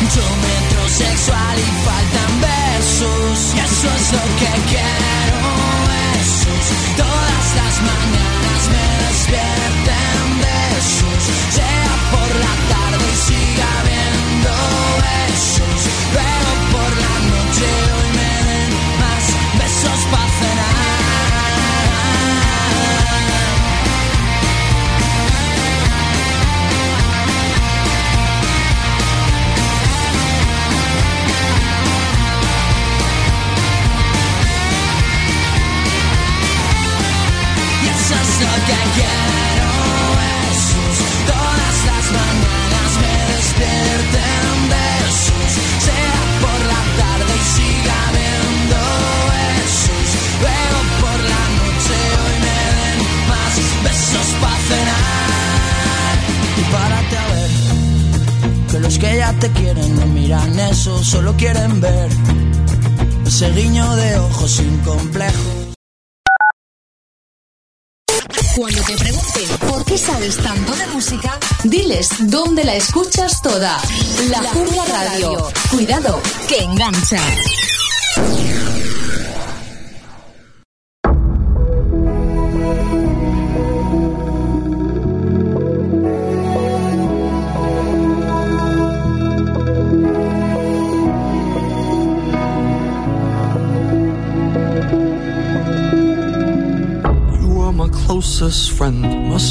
yo 0.04 0.36
me 0.36 0.66
heterosexual 0.66 1.58
y 1.58 1.70
faltan 1.86 2.40
besos. 2.40 3.54
Eso 3.54 3.88
es 3.96 4.12
lo 4.12 4.24
que 4.38 4.52
quiero, 4.68 5.40
besos. 5.88 6.64
Todas 6.96 7.46
las 7.56 7.74
mañanas 7.82 8.62
me 8.68 8.86
despierten 9.06 10.40
besos. 10.44 11.83
Solo 61.02 61.34
quieren 61.36 61.80
ver 61.80 62.10
ese 63.26 63.50
guiño 63.52 63.94
de 63.96 64.18
ojos 64.18 64.50
sin 64.50 64.78
complejo. 64.78 65.74
Cuando 68.56 68.82
te 68.82 68.96
pregunten 68.96 69.48
por 69.68 69.84
qué 69.84 69.98
sabes 69.98 70.36
tanto 70.36 70.74
de 70.76 70.86
música, 70.88 71.38
diles 71.64 72.08
dónde 72.30 72.64
la 72.64 72.74
escuchas 72.76 73.42
toda. 73.42 73.80
La, 74.30 74.42
la 74.42 74.84
Radio. 74.86 75.48
Cuidado, 75.70 76.20
que 76.48 76.58
engancha. 76.58 77.20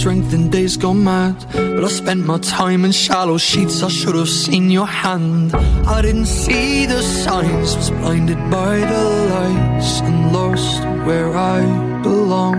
Strength 0.04 0.34
in 0.34 0.50
days 0.50 0.76
gone 0.76 1.02
mad. 1.02 1.34
But 1.54 1.86
I 1.86 1.88
spent 1.88 2.26
my 2.26 2.38
time 2.40 2.84
in 2.84 2.92
shallow 2.92 3.38
sheets. 3.38 3.82
I 3.84 3.88
should 3.88 4.16
have 4.16 4.28
seen 4.28 4.70
your 4.70 4.86
hand. 4.86 5.56
I 5.96 6.02
didn't 6.02 6.26
see 6.26 6.86
the 6.86 7.02
signs. 7.02 7.78
Was 7.78 7.90
blinded 7.90 8.42
by 8.52 8.74
the 8.94 9.04
lights 9.34 10.02
and 10.02 10.34
lost 10.34 10.82
where 11.08 11.32
I 11.34 11.62
belong. 12.02 12.58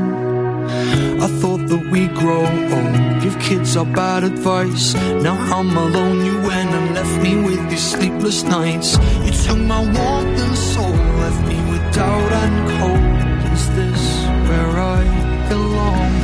I 1.27 1.29
thought 1.41 1.63
that 1.69 1.85
we 1.93 2.09
grow 2.21 2.47
old, 2.77 3.23
give 3.23 3.39
kids 3.41 3.77
our 3.77 3.91
bad 4.01 4.25
advice. 4.25 4.95
Now 5.27 5.37
I'm 5.57 5.77
alone. 5.77 6.25
You 6.25 6.37
went 6.49 6.71
and 6.79 6.95
left 6.95 7.17
me 7.23 7.33
with 7.49 7.63
these 7.69 7.87
sleepless 7.95 8.43
nights. 8.45 8.97
You 9.27 9.33
took 9.45 9.59
my 9.59 9.83
warmth 9.97 10.41
and 10.47 10.57
soul, 10.73 10.97
left 11.25 11.43
me 11.51 11.59
with 11.71 11.85
doubt 11.93 12.33
and 12.43 12.57
cold. 12.77 13.53
Is 13.53 13.65
this 13.79 14.03
where 14.49 14.75
I? 14.97 15.03
belong. 15.51 16.24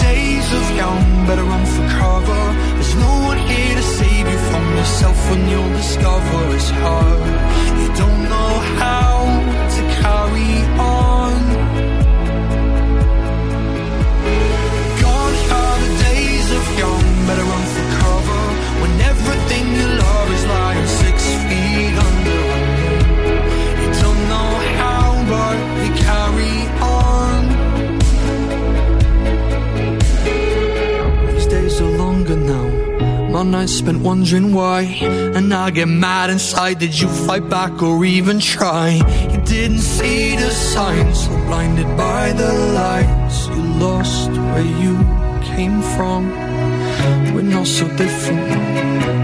Days 0.00 0.48
of 0.58 0.76
young, 0.76 1.26
better 1.26 1.44
run 1.44 1.64
for 1.74 1.86
cover. 2.00 2.42
There's 2.76 2.94
no 2.96 3.12
one 3.30 3.38
here 3.38 3.74
to 3.76 3.82
save 3.82 4.26
you 4.32 4.38
from 4.50 4.64
yourself 4.78 5.18
when 5.30 5.48
you'll 5.50 5.74
discover 5.82 6.54
it's 6.56 6.70
hard. 6.70 7.20
You 7.80 7.88
don't 8.02 8.22
know 8.32 8.52
how 8.82 9.12
to 9.74 9.80
carry 10.00 10.52
on. 10.78 11.19
My 33.40 33.46
nights 33.46 33.72
spent 33.72 34.02
wondering 34.02 34.52
why, 34.52 34.82
and 34.82 35.54
I 35.54 35.70
get 35.70 35.88
mad 35.88 36.28
inside. 36.28 36.78
Did 36.78 37.00
you 37.00 37.08
fight 37.08 37.48
back 37.48 37.82
or 37.82 38.04
even 38.04 38.38
try? 38.38 39.00
You 39.32 39.40
didn't 39.40 39.78
see 39.78 40.36
the 40.36 40.50
signs, 40.50 41.24
so 41.24 41.30
blinded 41.46 41.86
by 41.96 42.32
the 42.32 42.52
lights. 42.52 43.46
You 43.48 43.62
lost 43.80 44.28
where 44.28 44.70
you 44.84 44.94
came 45.54 45.80
from. 45.96 46.28
We're 47.32 47.50
not 47.56 47.66
so 47.66 47.88
different. 47.96 48.44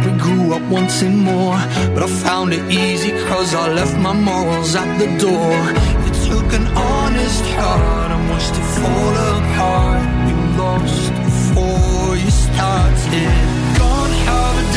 We 0.06 0.12
grew 0.18 0.54
up 0.54 0.62
wanting 0.72 1.18
more, 1.18 1.58
but 1.92 2.02
I 2.02 2.08
found 2.08 2.54
it 2.54 2.64
easy 2.72 3.10
cause 3.28 3.54
I 3.54 3.70
left 3.70 3.98
my 3.98 4.14
morals 4.14 4.74
at 4.74 4.96
the 4.96 5.08
door. 5.26 5.56
You 6.04 6.12
took 6.30 6.48
an 6.54 6.66
honest 6.74 7.44
heart 7.58 8.12
and 8.12 8.30
watched 8.30 8.54
it 8.60 8.68
fall 8.80 9.14
apart. 9.36 10.04
You 10.28 10.36
lost 10.56 11.12
before 11.22 12.16
you 12.16 12.30
started. 12.30 13.75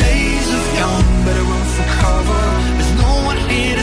Gone 0.00 0.08
days 0.08 0.48
of 0.48 0.74
young, 0.74 1.24
better 1.24 1.42
run 1.42 1.66
for 1.76 1.84
cover. 2.00 2.42
There's 2.76 2.94
no 3.00 3.24
one 3.24 3.36
here 3.48 3.76
to 3.76 3.82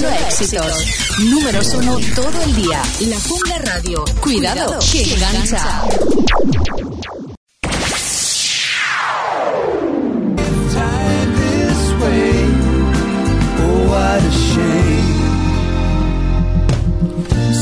Solo 0.00 0.12
éxitos. 0.14 1.18
Números 1.18 1.74
uno 1.74 1.98
todo 2.14 2.42
el 2.42 2.56
día. 2.56 2.80
La 3.00 3.20
Jungla 3.20 3.58
Radio. 3.58 4.02
Cuidado, 4.22 4.78
que 4.90 5.12
engancha. 5.12 5.58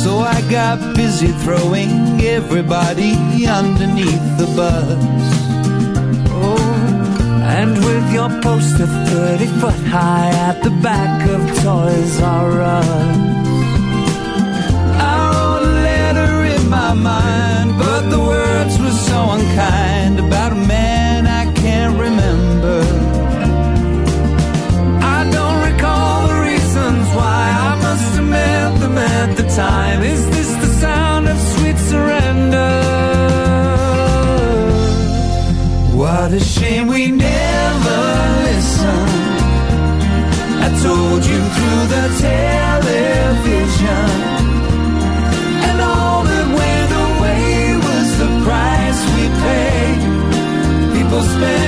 So 0.04 0.20
I 0.20 0.40
got 0.48 0.94
busy 0.94 1.32
throwing 1.42 2.20
everybody 2.20 3.16
underneath 3.48 4.38
the 4.38 4.46
bus. 4.54 5.47
And 7.60 7.76
with 7.76 8.12
your 8.12 8.30
poster 8.40 8.86
30 8.86 9.46
foot 9.60 9.80
high 9.90 10.30
at 10.48 10.62
the 10.62 10.70
back 10.70 11.28
of 11.28 11.40
Toys 11.64 12.20
R 12.22 12.62
Us. 12.62 12.86
I 15.10 15.14
wrote 15.32 15.64
a 15.66 15.74
letter 15.90 16.32
in 16.54 16.70
my 16.70 16.92
mind, 16.94 17.76
but 17.76 18.02
the 18.10 18.20
words 18.20 18.78
were 18.78 18.98
so 19.10 19.18
unkind 19.36 20.20
about 20.20 20.52
a 20.52 20.60
man 20.76 21.26
I 21.26 21.52
can't 21.54 21.98
remember. 21.98 22.78
I 25.16 25.28
don't 25.36 25.60
recall 25.72 26.28
the 26.28 26.40
reasons 26.50 27.06
why 27.18 27.42
I 27.68 27.72
must 27.86 28.08
have 28.18 28.28
met 28.38 28.70
them 28.78 28.98
at 28.98 29.36
the 29.36 29.46
time. 29.62 30.04
Is 30.04 30.37
What 36.28 36.36
a 36.36 36.44
shame 36.44 36.88
we 36.88 37.10
never 37.10 38.00
listened. 38.44 39.12
I 40.60 40.68
told 40.84 41.24
you 41.24 41.40
through 41.54 41.84
the 41.94 42.04
television. 42.20 44.08
And 45.68 45.80
all 45.80 46.24
that 46.24 46.48
went 46.60 46.92
away 47.08 47.76
was 47.88 48.08
the 48.20 48.30
price 48.44 49.00
we 49.14 49.24
paid. 49.40 49.98
People 50.98 51.22
spent 51.22 51.67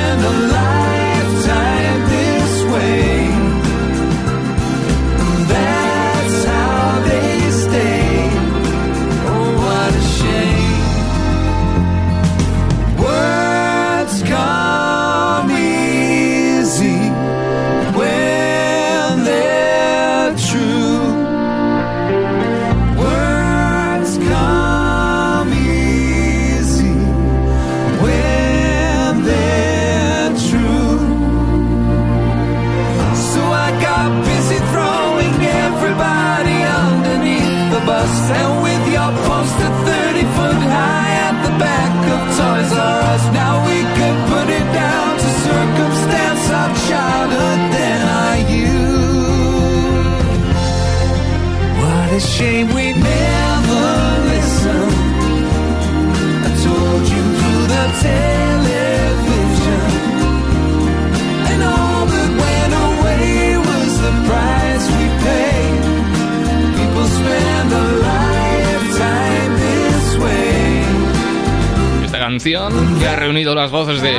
que 72.98 73.06
ha 73.06 73.16
reunido 73.16 73.54
las 73.54 73.70
voces 73.70 74.00
de 74.00 74.12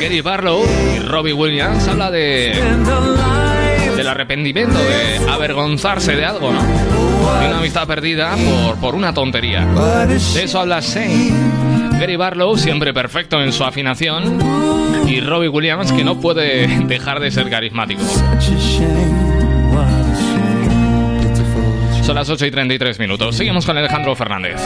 Gary 0.00 0.20
Barlow 0.22 0.64
y 0.96 0.98
Robbie 0.98 1.32
Williams 1.32 1.86
habla 1.86 2.10
de 2.10 2.52
del 3.96 4.08
arrepentimiento, 4.08 4.76
de 4.76 5.30
avergonzarse 5.30 6.16
de 6.16 6.24
algo, 6.24 6.50
¿no? 6.52 7.13
De 7.40 7.48
una 7.48 7.58
amistad 7.58 7.86
perdida 7.86 8.34
por, 8.36 8.76
por 8.76 8.94
una 8.94 9.12
tontería. 9.12 9.66
De 10.34 10.44
eso 10.44 10.60
habla 10.60 10.80
Shane. 10.80 11.32
Gary 11.98 12.16
Barlow, 12.16 12.56
siempre 12.56 12.92
perfecto 12.92 13.40
en 13.40 13.52
su 13.52 13.64
afinación, 13.64 14.38
y 15.06 15.20
Robbie 15.20 15.48
Williams, 15.48 15.92
que 15.92 16.02
no 16.04 16.20
puede 16.20 16.66
dejar 16.86 17.20
de 17.20 17.30
ser 17.30 17.48
carismático. 17.48 18.02
Son 22.02 22.14
las 22.14 22.28
8 22.28 22.46
y 22.46 22.50
33 22.50 22.98
minutos. 22.98 23.34
Seguimos 23.36 23.64
con 23.64 23.78
Alejandro 23.78 24.14
Fernández. 24.14 24.60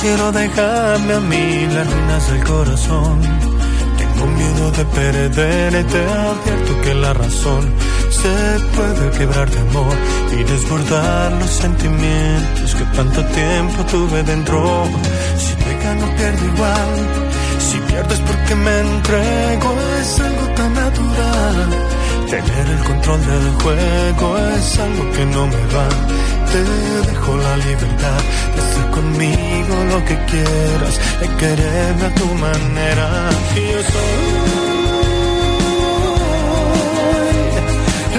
Quiero 0.00 0.32
dejarme 0.32 1.14
a 1.14 1.20
mí 1.20 1.66
las 1.74 1.92
ruinas 1.92 2.30
del 2.30 2.44
corazón. 2.44 3.20
Tengo 3.98 4.26
miedo 4.26 4.70
de 4.72 4.84
perderte, 4.84 6.00
advierto 6.06 6.80
que 6.82 6.94
la 6.94 7.12
razón 7.12 7.64
se 8.10 8.60
puede 8.76 9.10
quebrar 9.18 9.50
de 9.50 9.58
amor 9.58 9.96
y 10.32 10.42
desbordar 10.44 11.32
los 11.32 11.50
sentimientos 11.50 12.74
que 12.74 12.84
tanto 12.96 13.24
tiempo 13.26 13.84
tuve 13.84 14.22
dentro. 14.22 14.84
Si 15.38 15.54
me 15.64 15.84
gano, 15.84 16.06
pierdo 16.16 16.44
igual. 16.54 16.94
Si 17.58 17.78
pierdes 17.78 18.20
porque 18.20 18.54
me 18.54 18.80
entrego, 18.80 19.74
es 20.00 20.20
algo 20.20 20.46
tan 20.54 20.74
natural. 20.74 21.56
Tener 22.30 22.66
el 22.76 22.84
control 22.84 23.20
del 23.20 23.52
juego 23.62 24.38
es 24.56 24.78
algo 24.78 25.12
que 25.12 25.24
no 25.26 25.46
me 25.46 25.64
va. 25.74 25.88
Te 26.52 26.62
dejo 27.10 27.36
la 27.36 27.56
libertad 27.56 28.20
de 28.54 28.62
hacer 28.62 28.90
conmigo 28.90 29.74
lo 29.90 30.04
que 30.04 30.16
quieras, 30.30 30.94
de 31.20 31.28
quererme 31.40 32.04
a 32.06 32.14
tu 32.14 32.26
manera. 32.46 33.08
Y 33.56 33.60
yo 33.72 33.80
soy 33.92 34.16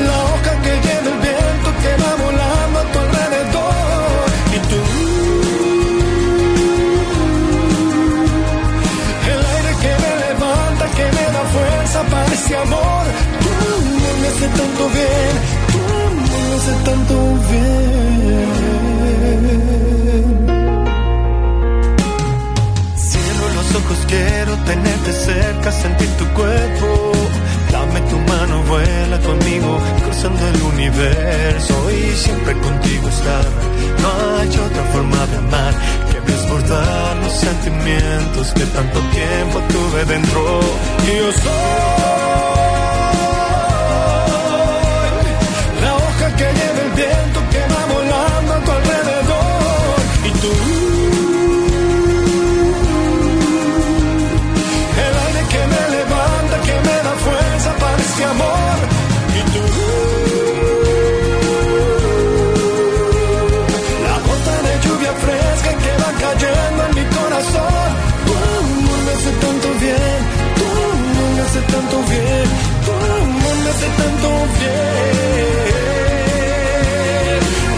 la 0.07 0.17
hoja 0.29 0.51
que 0.63 0.73
lleva 0.85 1.09
el 1.13 1.19
viento 1.25 1.69
que 1.81 1.91
va 2.03 2.11
volando 2.25 2.79
a 2.79 2.85
tu 2.91 2.97
alrededor. 3.05 4.25
Y 4.55 4.59
tú, 4.69 4.79
el 9.31 9.41
aire 9.55 9.73
que 9.83 9.93
me 10.03 10.11
levanta, 10.25 10.85
que 10.97 11.05
me 11.17 11.25
da 11.35 11.43
fuerza 11.55 11.99
para 12.11 12.33
ese 12.33 12.53
amor. 12.57 13.05
Tú 13.43 13.51
me 14.21 14.27
haces 14.27 14.51
tanto 14.59 14.83
bien, 14.97 15.33
tú 15.71 15.79
me 16.49 16.55
haces 16.55 16.79
tanto 16.83 17.15
bien. 17.51 18.06
Quiero 24.07 24.55
tenerte 24.65 25.11
cerca, 25.13 25.71
sentir 25.71 26.09
tu 26.17 26.25
cuerpo. 26.33 27.11
Dame 27.71 27.99
tu 28.01 28.17
mano, 28.19 28.63
vuela 28.63 29.19
conmigo, 29.19 29.77
cruzando 30.03 30.47
el 30.47 30.61
universo 30.61 31.91
y 31.91 32.15
siempre 32.15 32.53
contigo 32.53 33.07
estar. 33.09 33.45
No 34.01 34.09
hay 34.37 34.49
otra 34.49 34.83
forma 34.93 35.25
de 35.27 35.37
amar 35.37 35.73
que 36.11 36.31
desbordar 36.31 37.17
los 37.17 37.33
sentimientos 37.33 38.53
que 38.53 38.65
tanto 38.77 38.99
tiempo 38.99 39.59
tuve 39.69 40.05
dentro. 40.05 40.59
Y 41.05 41.17
yo 41.17 41.31
soy 41.31 42.66
tanto 71.73 71.97
bien, 72.11 72.47
tu 72.85 72.91
amor 72.91 73.55
me 73.63 73.69
hace 73.69 73.87
tanto 74.01 74.29
bien. 74.59 75.47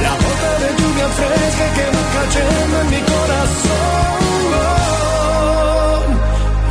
La 0.06 0.14
gota 0.24 0.52
de 0.64 0.70
lluvia 0.80 1.08
fresca 1.20 1.66
que 1.76 1.86
va 1.96 2.04
cayendo 2.16 2.76
en 2.82 2.88
mi 2.94 3.02
corazón. 3.12 3.80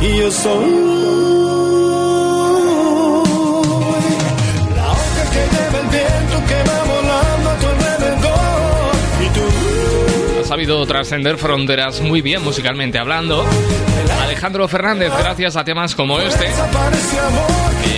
Y 0.01 0.09
yo 0.19 0.29
soy 0.31 1.78
sabido 10.59 10.85
trascender 10.85 11.37
fronteras 11.37 12.01
muy 12.01 12.21
bien 12.21 12.43
musicalmente 12.43 12.99
hablando. 12.99 13.45
Alejandro 14.23 14.67
Fernández, 14.67 15.09
gracias 15.17 15.55
a 15.55 15.63
temas 15.63 15.95
como 15.95 16.19
este, 16.19 16.47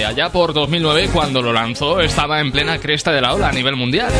allá 0.06 0.30
por 0.30 0.54
2009, 0.54 1.10
cuando 1.12 1.42
lo 1.42 1.52
lanzó, 1.54 2.00
estaba 2.02 2.40
en 2.40 2.52
plena 2.52 2.78
cresta 2.78 3.12
de 3.12 3.20
la 3.20 3.34
ola 3.34 3.48
a 3.48 3.52
nivel 3.52 3.76
mundial. 3.76 4.12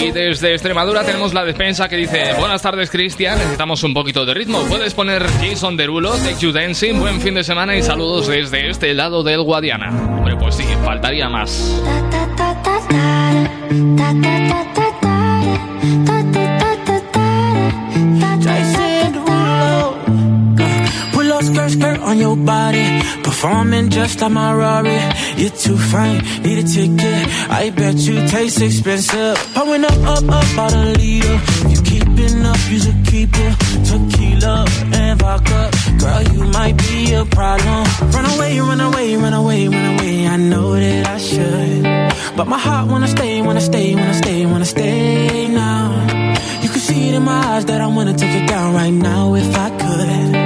Y 0.00 0.12
desde 0.12 0.54
Extremadura 0.54 1.04
tenemos 1.04 1.34
la 1.34 1.44
despensa 1.44 1.90
que 1.90 1.96
dice 1.96 2.32
Buenas 2.38 2.62
tardes 2.62 2.88
Cristian, 2.90 3.36
necesitamos 3.36 3.82
un 3.82 3.94
poquito 3.94 4.26
de 4.26 4.34
ritmo 4.34 4.60
Puedes 4.68 4.92
poner 4.92 5.26
Jason 5.40 5.76
Derulo, 5.76 6.12
Take 6.12 6.36
You 6.38 6.52
Dancing 6.52 7.00
Buen 7.00 7.20
fin 7.20 7.34
de 7.34 7.42
semana 7.42 7.74
y 7.76 7.82
saludos 7.82 8.28
desde 8.28 8.68
este 8.68 8.92
lado 8.92 9.22
del 9.22 9.42
Guadiana 9.42 9.88
Hombre, 9.88 10.36
pues 10.36 10.56
sí, 10.56 10.64
faltaría 10.84 11.30
más 11.30 11.80
on 22.06 22.18
your 22.18 22.36
body, 22.36 22.86
performing 23.22 23.90
just 23.90 24.20
like 24.20 24.30
my 24.30 24.54
Rari. 24.54 24.98
You're 25.36 25.50
too 25.50 25.76
fine, 25.76 26.18
need 26.42 26.58
a 26.58 26.62
ticket. 26.62 27.22
I 27.50 27.70
bet 27.70 27.96
you 27.96 28.26
taste 28.28 28.62
expensive. 28.62 29.36
Pouring 29.54 29.84
up, 29.84 29.98
up, 30.14 30.24
up, 30.38 30.58
out 30.58 30.72
a 30.72 30.84
leader. 30.98 31.36
You 31.68 31.78
keeping 31.82 32.46
up, 32.46 32.60
you're 32.70 32.90
a 32.92 32.94
keeper. 33.10 33.50
Tequila 33.88 34.64
and 34.94 35.20
vodka, 35.20 35.70
girl, 35.98 36.22
you 36.32 36.44
might 36.44 36.76
be 36.78 37.12
a 37.12 37.24
problem. 37.24 37.84
Run 38.14 38.26
away, 38.34 38.60
run 38.60 38.80
away, 38.80 39.16
run 39.16 39.34
away, 39.34 39.68
run 39.68 39.86
away. 39.94 40.28
I 40.28 40.36
know 40.36 40.74
that 40.74 41.06
I 41.08 41.18
should, 41.18 42.36
but 42.36 42.46
my 42.46 42.58
heart 42.58 42.88
wanna 42.88 43.08
stay, 43.08 43.42
wanna 43.42 43.60
stay, 43.60 43.94
wanna 43.96 44.14
stay, 44.14 44.46
wanna 44.46 44.64
stay 44.64 45.48
now. 45.48 45.84
You 46.62 46.68
can 46.68 46.80
see 46.80 47.08
it 47.08 47.14
in 47.16 47.24
my 47.24 47.40
eyes 47.52 47.64
that 47.66 47.80
I 47.80 47.88
wanna 47.88 48.14
take 48.14 48.34
it 48.40 48.46
down 48.48 48.74
right 48.74 48.92
now 48.92 49.34
if 49.34 49.56
I 49.56 49.70
could. 49.70 50.45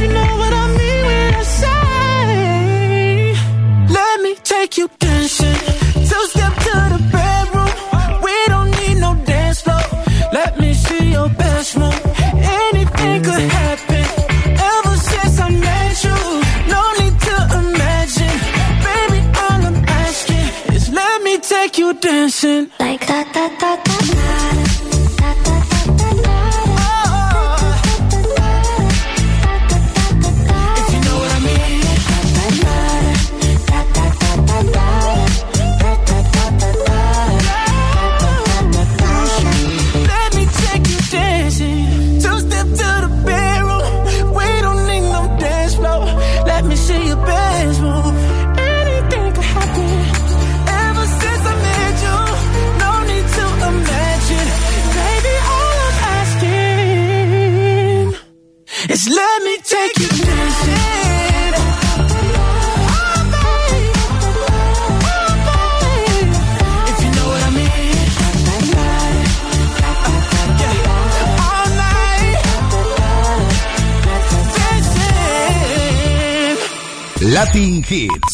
you 0.00 0.06
know 0.06 0.36
what 0.36 0.52
I 0.52 0.67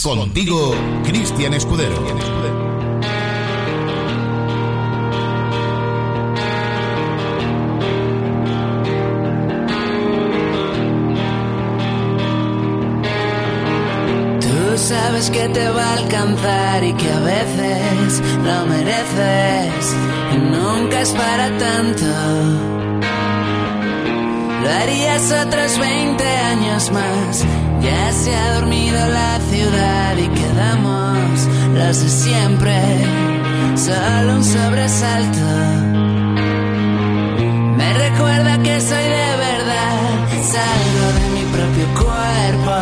Contigo, 0.05 0.75
Cristian 1.03 1.55
Escudero. 1.55 1.95
Tú 14.41 14.77
sabes 14.77 15.31
que 15.31 15.49
te 15.49 15.69
va 15.71 15.83
a 15.83 15.93
alcanzar 15.95 16.85
y 16.85 16.93
que 16.93 17.11
a 17.11 17.21
veces 17.21 18.23
lo 18.45 18.67
mereces 18.67 19.97
y 20.35 20.39
nunca 20.39 21.01
es 21.01 21.11
para 21.13 21.49
tanto. 21.59 22.05
Lo 24.63 24.71
harías 24.71 25.33
otros 25.33 25.79
20 25.79 26.25
años 26.25 26.93
más. 26.93 27.64
Ya 27.85 28.13
se 28.13 28.35
ha 28.35 28.55
dormido 28.55 28.99
la 29.09 29.39
ciudad 29.51 30.17
y 30.17 30.29
quedamos 30.29 31.49
los 31.75 32.01
de 32.03 32.09
siempre. 32.09 32.81
Solo 33.77 34.37
un 34.37 34.45
sobresalto. 34.45 35.47
Me 37.77 37.93
recuerda 37.93 38.63
que 38.63 38.81
soy 38.81 39.07
de 39.21 39.31
verdad. 39.49 39.97
Salgo 40.53 41.07
de 41.19 41.27
mi 41.37 41.45
propio 41.57 41.87
cuerpo. 42.01 42.75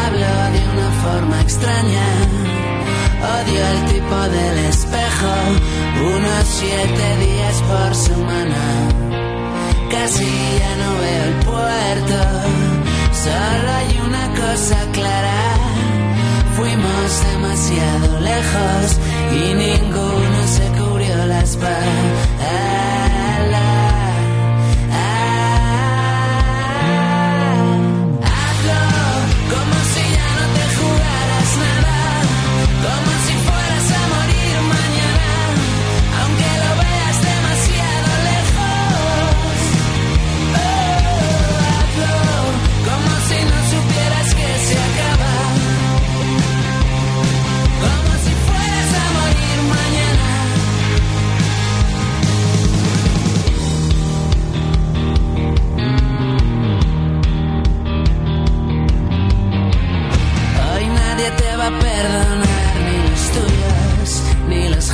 Hablo 0.00 0.32
de 0.54 0.62
una 0.72 0.90
forma 1.04 1.40
extraña. 1.42 2.08
Odio 3.36 3.62
el 3.74 3.80
tipo 3.92 4.18
del 4.36 4.58
espejo. 4.70 5.34
Unos 6.16 6.44
siete 6.46 7.06
días 7.26 7.56
por 7.70 7.94
semana. 7.94 8.62
Casi 9.90 10.24
ya 10.60 10.72
no 10.82 10.90
veo 11.02 11.24
el 11.24 11.34
puerto. 11.44 12.71
Solo 13.22 13.72
hay 13.78 14.00
una 14.04 14.26
cosa 14.34 14.76
clara. 14.90 15.54
Fuimos 16.56 17.24
demasiado 17.32 18.20
lejos 18.20 18.98
y 19.30 19.54
ninguno 19.54 20.46
se 20.48 20.66
cubrió 20.76 21.26
la 21.26 21.40
espalda. 21.42 22.71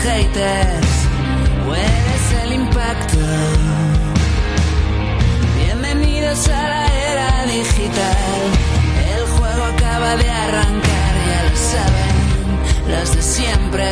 haters, 0.09 0.93
hueles 1.67 2.25
el 2.45 2.53
impacto. 2.55 3.19
Bienvenidos 5.59 6.49
a 6.49 6.63
la 6.75 6.87
era 7.11 7.45
digital, 7.45 8.41
el 9.15 9.23
juego 9.37 9.65
acaba 9.65 10.17
de 10.17 10.31
arrancar, 10.31 11.13
ya 11.31 11.41
lo 11.49 11.57
saben 11.73 12.19
los 12.93 13.17
de 13.17 13.23
siempre, 13.23 13.89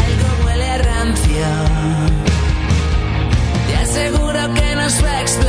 algo 0.00 0.28
huele 0.44 0.70
a 0.70 0.78
rancio. 0.78 1.48
Te 3.66 3.76
aseguro 3.76 4.54
que 4.54 4.74
nos 4.74 5.04
va 5.04 5.10
a 5.10 5.20
explotar. 5.20 5.47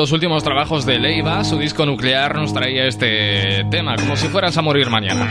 Los 0.00 0.12
últimos 0.12 0.42
trabajos 0.42 0.86
de 0.86 0.98
Leiva, 0.98 1.44
su 1.44 1.58
disco 1.58 1.84
nuclear 1.84 2.34
nos 2.34 2.54
traía 2.54 2.86
este 2.86 3.66
tema, 3.70 3.96
como 3.96 4.16
si 4.16 4.28
fueras 4.28 4.56
a 4.56 4.62
morir 4.62 4.88
mañana. 4.88 5.30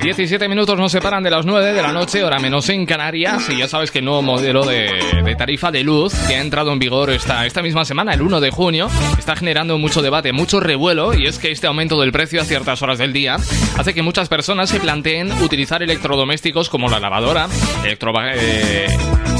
17 0.00 0.48
minutos 0.48 0.78
nos 0.78 0.90
separan 0.90 1.22
de 1.22 1.28
las 1.28 1.44
9 1.44 1.74
de 1.74 1.82
la 1.82 1.92
noche, 1.92 2.24
hora 2.24 2.38
menos 2.38 2.66
en 2.70 2.86
Canarias, 2.86 3.50
y 3.50 3.58
ya 3.58 3.68
sabes 3.68 3.90
que 3.90 3.98
el 3.98 4.06
nuevo 4.06 4.22
modelo 4.22 4.64
de, 4.64 5.34
tarifa 5.36 5.70
de 5.70 5.82
luz 5.82 6.14
que 6.26 6.36
ha 6.36 6.40
entrado 6.40 6.72
en 6.72 6.78
vigor 6.78 7.10
esta, 7.10 7.44
esta 7.44 7.60
misma 7.60 7.84
semana, 7.84 8.14
el 8.14 8.22
1 8.22 8.40
de 8.40 8.50
junio, 8.50 8.88
está 9.18 9.36
generando 9.36 9.76
mucho 9.76 10.00
debate, 10.00 10.32
mucho 10.32 10.60
revuelo, 10.60 11.12
y 11.12 11.26
es 11.26 11.38
que 11.38 11.50
este 11.50 11.66
aumento 11.66 12.00
del 12.00 12.10
precio 12.10 12.40
a 12.40 12.46
ciertas 12.46 12.80
horas 12.80 12.96
del 12.96 13.12
día 13.12 13.36
hace 13.76 13.92
que 13.92 14.00
muchas 14.00 14.30
personas 14.30 14.70
se 14.70 14.80
planteen 14.80 15.30
utilizar 15.42 15.82
electrodomésticos 15.82 16.70
como 16.70 16.88
la 16.88 17.00
lavadora, 17.00 17.48
electro, 17.84 18.14
eh, 18.24 18.86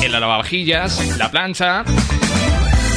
el 0.03 0.13
lavavajillas, 0.13 1.17
la 1.17 1.31
plancha 1.31 1.83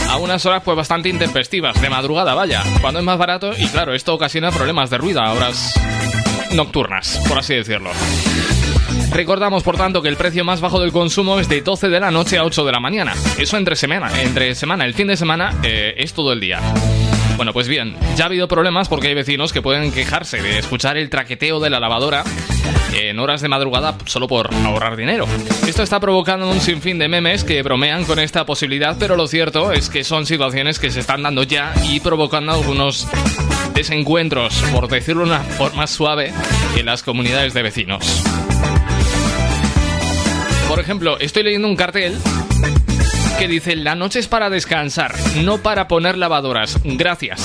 a 0.10 0.18
unas 0.18 0.45
horas 0.45 0.64
pues 0.64 0.76
bastante 0.76 1.10
intempestivas, 1.10 1.80
de 1.80 1.89
madrugada 1.89 2.34
vaya, 2.34 2.64
cuando 2.82 2.99
es 2.99 3.05
más 3.05 3.18
barato 3.18 3.51
y 3.57 3.68
claro, 3.68 3.93
esto 3.93 4.14
ocasiona 4.14 4.51
problemas 4.51 4.89
de 4.89 4.97
ruido 4.97 5.22
a 5.22 5.34
horas 5.34 5.74
nocturnas, 6.53 7.22
por 7.28 7.38
así 7.38 7.53
decirlo. 7.53 7.91
Recordamos, 9.12 9.64
por 9.64 9.78
tanto, 9.78 10.01
que 10.01 10.10
el 10.10 10.18
precio 10.18 10.43
más 10.43 10.62
bajo 10.62 10.80
del 10.80 10.91
consumo 10.91 11.39
es 11.39 11.49
de 11.49 11.62
12 11.62 11.89
de 11.89 11.99
la 11.99 12.12
noche 12.12 12.38
a 12.38 12.43
8 12.43 12.64
de 12.66 12.72
la 12.72 12.80
mañana. 12.80 13.14
Eso 13.39 13.57
entre 13.57 13.76
semana. 13.76 14.22
Entre 14.22 14.53
semana, 14.53 14.86
el 14.86 14.93
fin 14.93 15.07
de 15.07 15.18
semana 15.18 15.55
eh, 15.64 15.95
es 15.97 16.14
todo 16.14 16.32
el 16.32 16.39
día. 16.39 16.60
Bueno, 17.39 17.53
pues 17.53 17.69
bien, 17.69 17.95
ya 18.17 18.25
ha 18.25 18.27
habido 18.27 18.49
problemas 18.49 18.89
porque 18.89 19.07
hay 19.07 19.13
vecinos 19.13 19.53
que 19.53 19.61
pueden 19.61 19.93
quejarse 19.93 20.41
de 20.41 20.59
escuchar 20.59 20.97
el 20.97 21.09
traqueteo 21.09 21.61
de 21.61 21.69
la 21.69 21.79
lavadora 21.79 22.25
en 22.91 23.17
horas 23.17 23.39
de 23.39 23.47
madrugada 23.47 23.95
solo 24.07 24.27
por 24.27 24.53
ahorrar 24.53 24.97
dinero. 24.97 25.25
Esto 25.65 25.81
está 25.81 26.01
provocando 26.01 26.49
un 26.51 26.59
sinfín 26.59 26.99
de 26.99 27.07
memes 27.07 27.45
que 27.45 27.63
bromean 27.63 28.03
con 28.03 28.19
esta 28.19 28.45
posibilidad, 28.45 28.97
pero 28.99 29.15
lo 29.15 29.25
cierto 29.25 29.71
es 29.71 29.89
que 29.89 30.03
son 30.03 30.25
situaciones 30.25 30.79
que 30.79 30.91
se 30.91 30.99
están 30.99 31.23
dando 31.23 31.43
ya 31.43 31.73
y 31.89 32.01
provocando 32.01 32.51
algunos 32.51 33.07
desencuentros, 33.73 34.61
por 34.73 34.89
decirlo 34.89 35.23
de 35.23 35.29
una 35.29 35.39
forma 35.39 35.87
suave, 35.87 36.33
en 36.75 36.85
las 36.85 37.03
comunidades 37.03 37.53
de 37.53 37.63
vecinos. 37.63 38.21
Por 40.67 40.81
ejemplo, 40.81 41.17
estoy 41.21 41.43
leyendo 41.43 41.69
un 41.69 41.77
cartel 41.77 42.17
que 43.39 43.47
dice 43.47 43.77
la 43.77 43.95
noche 43.95 44.19
es 44.19 44.27
para 44.27 44.49
descansar, 44.49 45.15
no 45.43 45.59
para 45.59 45.87
poner 45.87 46.17
lavadoras. 46.17 46.77
Gracias. 46.83 47.39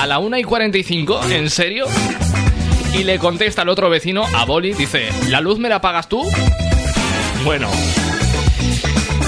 A 0.00 0.06
la 0.06 0.20
1 0.20 0.38
y 0.38 0.44
45, 0.44 1.20
¿en 1.32 1.50
serio? 1.50 1.86
Y 2.96 3.02
le 3.02 3.18
contesta 3.18 3.62
al 3.62 3.70
otro 3.70 3.90
vecino, 3.90 4.24
a 4.34 4.44
Boli, 4.44 4.72
dice, 4.72 5.08
¿la 5.28 5.40
luz 5.40 5.58
me 5.58 5.68
la 5.68 5.80
pagas 5.80 6.08
tú? 6.08 6.24
Bueno. 7.44 7.68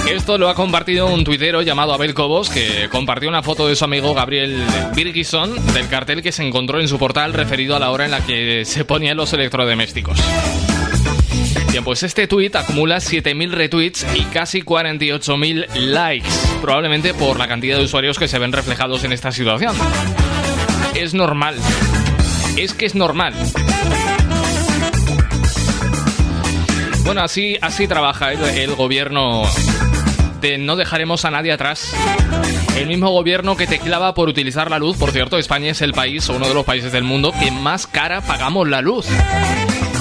Esto 0.09 0.39
lo 0.39 0.49
ha 0.49 0.55
compartido 0.55 1.07
un 1.07 1.25
tuitero 1.25 1.63
llamado 1.63 1.93
Abel 1.95 2.15
Cobos, 2.15 2.49
que 2.49 2.89
compartió 2.89 3.29
una 3.29 3.43
foto 3.43 3.67
de 3.67 3.75
su 3.75 3.85
amigo 3.85 4.15
Gabriel 4.15 4.65
Birgison 4.95 5.55
del 5.75 5.89
cartel 5.89 6.23
que 6.23 6.31
se 6.31 6.47
encontró 6.47 6.81
en 6.81 6.87
su 6.87 6.99
portal 6.99 7.33
referido 7.33 7.75
a 7.75 7.81
la 7.81 7.91
hora 7.91 8.05
en 8.05 8.13
la 8.13 8.21
que 8.25 8.65
se 8.65 8.85
ponían 8.85 9.17
los 9.17 9.33
electrodomésticos. 9.33 10.19
Bien, 11.71 11.85
pues 11.85 12.03
este 12.03 12.27
tuit 12.27 12.55
acumula 12.55 12.97
7.000 12.97 13.51
retweets 13.51 14.07
y 14.15 14.25
casi 14.25 14.63
48.000 14.63 15.75
likes, 15.75 16.29
probablemente 16.61 17.15
por 17.15 17.39
la 17.39 17.49
cantidad 17.49 17.79
de 17.79 17.85
usuarios 17.85 18.19
que 18.19 18.29
se 18.29 18.39
ven 18.39 18.53
reflejados 18.53 19.05
en 19.05 19.13
esta 19.13 19.33
situación. 19.33 19.75
Es 20.95 21.15
normal, 21.15 21.57
es 22.57 22.75
que 22.75 22.87
es 22.87 22.95
normal. 22.95 23.35
Bueno, 27.05 27.23
así, 27.23 27.59
así 27.61 27.89
trabaja 27.89 28.33
el, 28.33 28.75
gobierno 28.75 29.43
de 30.41 30.59
no 30.59 30.77
dejaremos 30.77 31.25
a 31.25 31.31
nadie 31.31 31.53
atrás. 31.53 31.95
El 32.77 32.87
mismo 32.87 33.11
gobierno 33.11 33.57
que 33.57 33.67
te 33.67 33.79
clava 33.79 34.15
por 34.15 34.29
utilizar 34.29 34.71
la 34.71 34.79
luz. 34.79 34.97
Por 34.97 35.11
cierto, 35.11 35.39
España 35.39 35.71
es 35.71 35.83
el 35.83 35.93
país 35.93 36.29
o 36.29 36.35
uno 36.35 36.49
de 36.49 36.55
los 36.55 36.65
países 36.65 36.93
del 36.93 37.05
mundo 37.05 37.33
que 37.39 37.51
más 37.51 37.87
cara 37.87 38.21
pagamos 38.21 38.69
la 38.69 38.81
luz. 38.81 39.07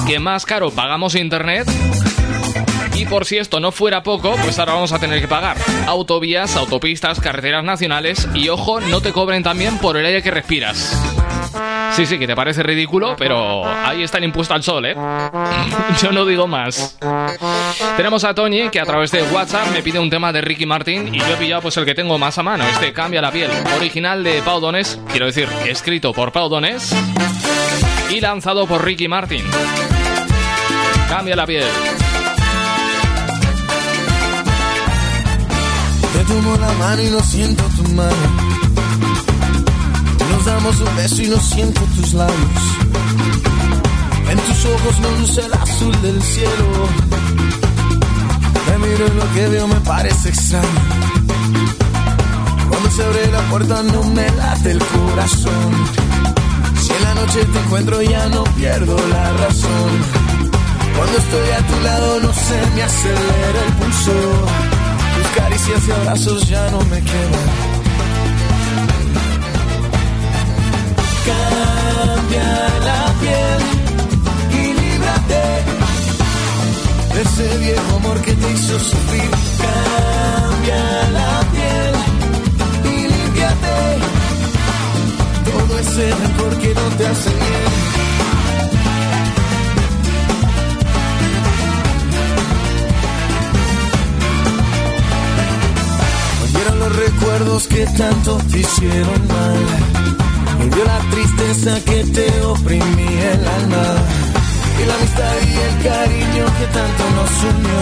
Que 0.08 0.20
más 0.20 0.46
caro 0.46 0.72
pagamos 0.72 1.16
internet. 1.16 1.70
Y 2.96 3.06
por 3.06 3.26
si 3.26 3.38
esto 3.38 3.60
no 3.60 3.72
fuera 3.72 4.04
poco, 4.04 4.36
pues 4.44 4.60
ahora 4.60 4.74
vamos 4.74 4.92
a 4.92 5.00
tener 5.00 5.22
que 5.22 5.28
pagar 5.28 5.58
autovías, 5.88 6.56
autopistas, 6.56 7.20
carreteras 7.20 7.64
nacionales 7.64 8.28
y 8.34 8.50
ojo, 8.50 8.80
no 8.80 9.02
te 9.02 9.12
cobren 9.12 9.44
también 9.44 9.78
por 9.80 9.98
el 9.98 10.06
aire 10.06 10.22
que 10.22 10.30
respiras. 10.30 10.96
Sí, 11.94 12.06
sí, 12.06 12.18
que 12.18 12.28
te 12.28 12.36
parece 12.36 12.64
ridículo, 12.64 13.16
pero 13.18 13.66
ahí 13.66 14.04
está 14.04 14.18
el 14.18 14.24
impuesto 14.24 14.54
al 14.54 14.64
sol, 14.64 14.86
¿eh? 14.86 14.96
Yo 16.02 16.12
no 16.12 16.26
digo 16.26 16.48
más. 16.48 16.98
Tenemos 17.98 18.24
a 18.24 18.34
Tony, 18.34 18.70
que 18.70 18.80
a 18.80 18.86
través 18.86 19.12
de 19.12 19.24
WhatsApp 19.24 19.68
me 19.72 19.84
pide 19.84 20.00
un 20.00 20.10
tema 20.10 20.32
de 20.32 20.42
Ricky 20.42 20.66
Martin 20.66 21.14
y 21.14 21.20
yo 21.20 21.28
he 21.28 21.38
pillado 21.38 21.64
pues 21.64 21.76
el 21.78 21.86
que 21.86 21.96
tengo 21.96 22.18
más 22.18 22.38
a 22.38 22.44
mano, 22.44 22.64
este 22.68 22.94
Cambia 22.94 23.22
la 23.22 23.32
piel, 23.32 23.50
original 23.78 24.24
de 24.24 24.42
Pau 24.42 24.62
quiero 25.10 25.26
decir, 25.26 25.48
escrito 25.66 26.14
por 26.14 26.32
Pau 26.32 26.50
y 28.10 28.20
lanzado 28.20 28.68
por 28.68 28.84
Ricky 28.84 29.08
Martin. 29.08 29.44
Cambia 31.12 31.36
la 31.36 31.46
piel. 31.46 31.68
Te 36.14 36.24
tomo 36.24 36.56
la 36.56 36.72
mano 36.74 37.02
y 37.02 37.10
no 37.10 37.20
siento 37.20 37.64
tu 37.76 37.84
mano 37.92 38.52
nos 40.32 40.46
damos 40.46 40.80
un 40.80 40.96
beso 40.96 41.22
y 41.22 41.28
no 41.28 41.40
siento 41.40 41.82
tus 41.96 42.14
labios. 42.14 42.64
En 44.30 44.38
tus 44.40 44.66
ojos 44.66 45.00
no 45.02 45.20
luce 45.20 45.42
el 45.46 45.54
azul 45.54 46.02
del 46.02 46.22
cielo. 46.22 46.88
Me 48.68 48.88
miro 48.88 49.08
y 49.08 49.16
lo 49.18 49.34
que 49.34 49.48
veo 49.50 49.68
me 49.68 49.80
parece 49.82 50.30
extraño. 50.30 50.68
Cuando 52.70 52.90
se 52.90 53.04
abre 53.04 53.32
la 53.32 53.42
puerta 53.50 53.84
no 53.84 54.04
me 54.04 54.30
late 54.32 54.72
el 54.72 54.80
corazón. 54.80 55.72
Si 56.82 56.94
en 56.94 57.04
la 57.04 57.14
noche 57.16 57.46
te 57.46 57.60
encuentro 57.60 58.02
ya 58.02 58.30
no 58.30 58.44
pierdo 58.56 58.96
la 59.08 59.32
razón. 59.34 60.31
Cuando 60.96 61.18
estoy 61.18 61.50
a 61.50 61.68
tu 61.68 61.80
lado 61.84 62.20
no 62.22 62.34
se 62.34 62.58
me 62.76 62.84
acelera 62.84 63.60
el 63.68 63.74
pulso. 63.74 64.12
Tus 65.16 65.28
caricias 65.36 65.88
y 65.88 65.92
abrazos 65.92 66.50
ya 66.50 66.70
no 66.72 66.80
me 66.86 67.02
quedan. 67.02 67.50
Cambia 71.26 72.50
la 72.88 73.14
piel 73.22 73.62
y 74.60 74.74
líbrate 74.82 75.44
de 77.14 77.22
ese 77.22 77.58
viejo 77.58 77.96
amor 77.98 78.22
que 78.22 78.34
te 78.34 78.52
hizo 78.52 78.80
sufrir. 78.80 79.32
Cambia 79.66 81.10
la 81.18 81.40
piel 81.52 81.94
y 82.94 83.08
límpiate 83.14 83.78
todo 85.46 85.80
ese 85.80 86.16
rencor 86.16 86.58
que 86.60 86.74
no 86.74 86.86
te 86.98 87.08
hace 87.08 87.30
bien. 87.30 88.31
Recuerdos 97.42 97.68
que 97.68 97.86
tanto 97.98 98.38
te 98.52 98.60
hicieron 98.60 99.28
mal 99.28 99.58
Volvió 100.58 100.86
la 100.86 101.00
tristeza 101.10 101.80
que 101.86 102.04
te 102.04 102.42
oprimía 102.46 103.34
el 103.34 103.48
alma 103.48 103.96
y 104.80 104.86
la 104.86 104.96
amistad 104.96 105.34
y 105.48 105.58
el 105.58 105.84
cariño 105.84 106.46
que 106.58 106.66
tanto 106.66 107.04
nos 107.16 107.56
unió. 107.56 107.82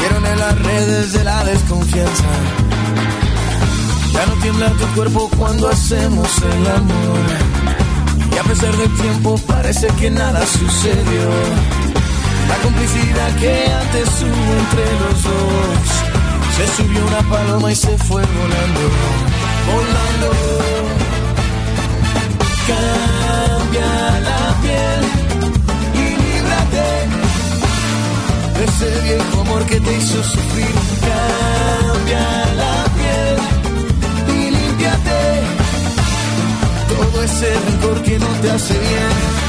Vieron 0.00 0.26
en 0.26 0.38
las 0.38 0.58
redes 0.58 1.12
de 1.12 1.24
la 1.24 1.44
desconfianza. 1.44 2.30
Ya 4.12 4.26
no 4.26 4.32
tiembla 4.42 4.70
tu 4.70 4.86
cuerpo 4.94 5.30
cuando 5.38 5.68
hacemos 5.68 6.28
el 6.38 6.66
amor. 6.66 7.20
Y 8.34 8.38
a 8.38 8.42
pesar 8.42 8.76
del 8.76 8.94
tiempo 8.96 9.38
parece 9.46 9.86
que 9.98 10.10
nada 10.10 10.44
sucedió. 10.46 11.30
La 12.48 12.56
complicidad 12.62 13.36
que 13.40 13.72
antes 13.72 14.08
hubo 14.22 14.52
entre 14.60 14.84
los 15.00 15.22
dos. 15.22 16.11
Se 16.56 16.66
subió 16.76 17.04
una 17.06 17.22
paloma 17.30 17.72
y 17.72 17.74
se 17.74 17.96
fue 17.98 18.22
volando, 18.22 18.80
volando. 19.66 20.28
Cambia 22.68 24.20
la 24.28 24.60
piel 24.62 25.02
y 25.94 26.04
líbrate 26.22 26.88
de 28.58 28.64
ese 28.64 29.00
viejo 29.02 29.40
amor 29.40 29.64
que 29.66 29.80
te 29.80 29.96
hizo 29.96 30.22
sufrir. 30.22 30.74
Cambia 31.08 32.28
la 32.62 32.84
piel 32.96 33.36
y 34.36 34.50
límpiate 34.50 35.20
todo 36.88 37.22
ese 37.22 37.48
rencor 37.66 38.02
que 38.02 38.18
no 38.18 38.28
te 38.42 38.50
hace 38.50 38.74
bien. 38.74 39.41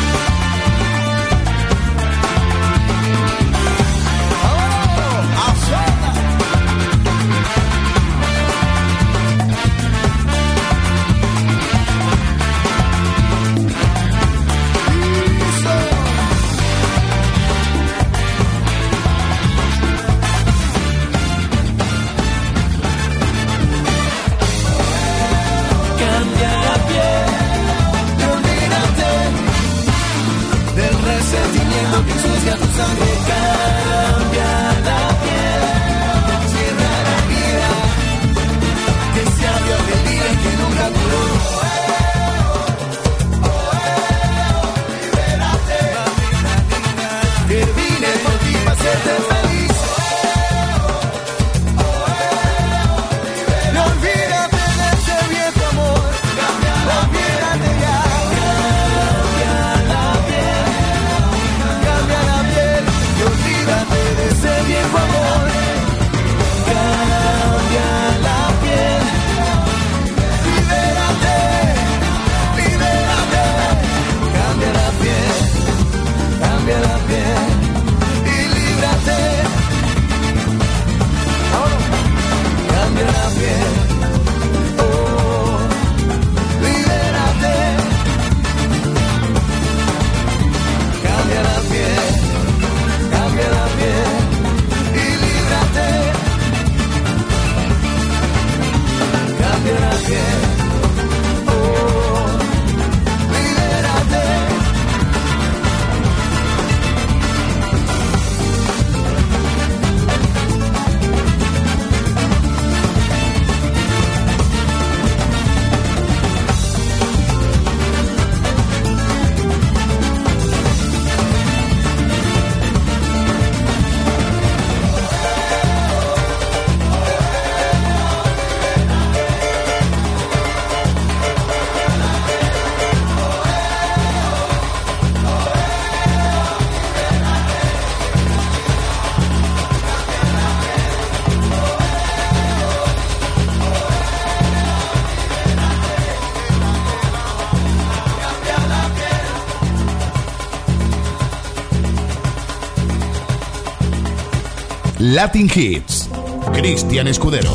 Latin 155.04 155.49
Hits. 155.54 156.10
Cristian 156.54 157.08
Escudero. 157.10 157.51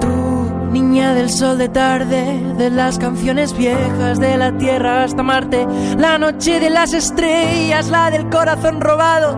Tú, 0.00 0.70
niña 0.70 1.14
del 1.14 1.28
sol 1.28 1.58
de 1.58 1.68
tarde, 1.70 2.40
de 2.56 2.70
las 2.70 3.00
canciones 3.00 3.52
viejas, 3.58 4.20
de 4.20 4.38
la 4.38 4.56
tierra 4.58 5.02
hasta 5.02 5.24
Marte, 5.24 5.66
la 5.98 6.18
noche 6.18 6.60
de 6.60 6.70
las 6.70 6.92
estrellas, 6.92 7.88
la 7.88 8.12
del 8.12 8.28
corazón 8.28 8.80
robado, 8.80 9.36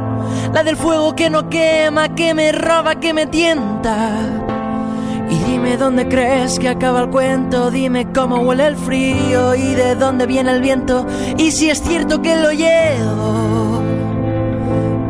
la 0.52 0.62
del 0.62 0.76
fuego 0.76 1.16
que 1.16 1.30
no 1.30 1.48
quema, 1.48 2.14
que 2.14 2.34
me 2.34 2.52
roba, 2.52 3.00
que 3.00 3.14
me 3.14 3.26
tienta 3.26 4.49
Dime 5.30 5.76
dónde 5.76 6.08
crees 6.08 6.58
que 6.58 6.68
acaba 6.68 7.00
el 7.02 7.10
cuento, 7.10 7.70
dime 7.70 8.12
cómo 8.12 8.40
huele 8.40 8.66
el 8.66 8.76
frío 8.76 9.54
y 9.54 9.74
de 9.74 9.94
dónde 9.94 10.26
viene 10.26 10.50
el 10.52 10.60
viento 10.60 11.06
y 11.38 11.52
si 11.52 11.70
es 11.70 11.80
cierto 11.80 12.20
que 12.20 12.36
lo 12.36 12.50
llevo. 12.52 13.82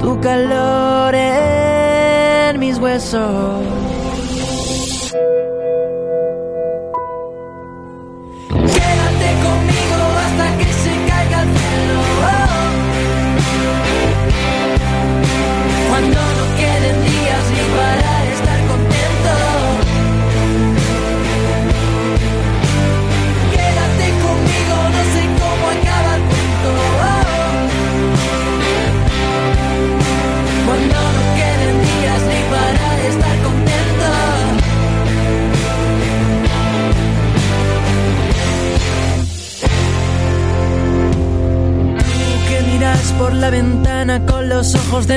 Tu 0.01 0.21
calor 0.21 1.15
en 1.15 2.59
mis 2.59 2.79
huesos. 2.79 3.80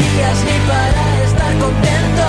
días 0.00 0.38
ni 0.44 0.56
para 0.68 1.02
estar 1.24 1.52
contento. 1.64 2.26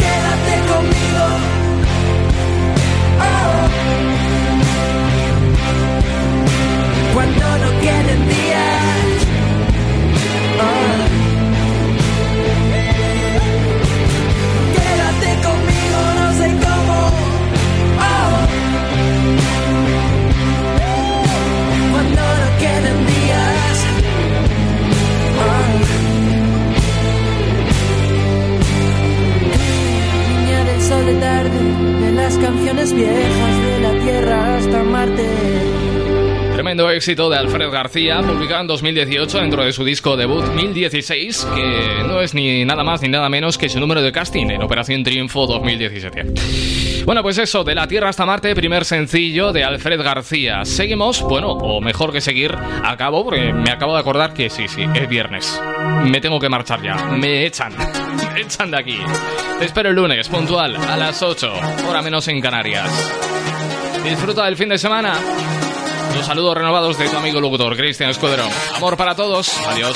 Quédate 0.00 0.54
conmigo. 0.70 1.24
Oh. 3.20 3.64
Cuando 7.14 7.46
no 7.62 7.70
quieren 7.80 8.20
de 31.02 31.14
tarde, 31.14 31.58
de 32.00 32.12
las 32.12 32.38
canciones 32.38 32.92
viejas 32.94 33.64
de 33.66 33.80
la 33.80 34.04
tierra 34.04 34.56
hasta 34.56 34.82
Marte. 34.84 35.28
Tremendo 36.52 36.88
éxito 36.88 37.28
de 37.28 37.36
Alfred 37.36 37.68
García, 37.70 38.22
publicado 38.22 38.60
en 38.60 38.66
2018 38.68 39.40
dentro 39.40 39.64
de 39.64 39.72
su 39.72 39.84
disco 39.84 40.16
debut 40.16 40.44
1016, 40.54 41.48
que 41.54 42.04
no 42.06 42.20
es 42.20 42.32
ni 42.32 42.64
nada 42.64 42.84
más 42.84 43.02
ni 43.02 43.08
nada 43.08 43.28
menos 43.28 43.58
que 43.58 43.68
su 43.68 43.80
número 43.80 44.02
de 44.02 44.12
casting 44.12 44.46
en 44.50 44.62
Operación 44.62 45.02
Triunfo 45.02 45.46
2017. 45.46 46.73
Bueno, 47.04 47.22
pues 47.22 47.36
eso, 47.36 47.64
de 47.64 47.74
la 47.74 47.86
Tierra 47.86 48.08
hasta 48.08 48.24
Marte, 48.24 48.54
primer 48.54 48.86
sencillo 48.86 49.52
de 49.52 49.62
Alfred 49.62 50.00
García. 50.02 50.64
Seguimos, 50.64 51.20
bueno, 51.20 51.52
o 51.52 51.80
mejor 51.82 52.12
que 52.12 52.22
seguir, 52.22 52.56
acabo, 52.82 53.24
porque 53.24 53.52
me 53.52 53.70
acabo 53.70 53.92
de 53.92 54.00
acordar 54.00 54.32
que 54.32 54.48
sí, 54.48 54.68
sí, 54.68 54.86
es 54.94 55.06
viernes. 55.06 55.60
Me 56.04 56.22
tengo 56.22 56.40
que 56.40 56.48
marchar 56.48 56.80
ya, 56.82 56.94
me 56.94 57.44
echan, 57.44 57.74
me 57.76 58.40
echan 58.40 58.70
de 58.70 58.78
aquí. 58.78 58.98
Te 59.58 59.66
espero 59.66 59.90
el 59.90 59.96
lunes, 59.96 60.28
puntual, 60.28 60.76
a 60.76 60.96
las 60.96 61.22
8, 61.22 61.52
hora 61.88 62.00
menos 62.00 62.26
en 62.28 62.40
Canarias. 62.40 62.88
Disfruta 64.02 64.46
del 64.46 64.56
fin 64.56 64.70
de 64.70 64.78
semana. 64.78 65.14
Los 66.16 66.24
saludos 66.24 66.56
renovados 66.56 66.96
de 66.96 67.08
tu 67.08 67.16
amigo 67.18 67.38
locutor, 67.38 67.76
Cristian 67.76 68.10
Escudero. 68.10 68.44
Amor 68.76 68.96
para 68.96 69.14
todos. 69.14 69.52
Adiós. 69.66 69.94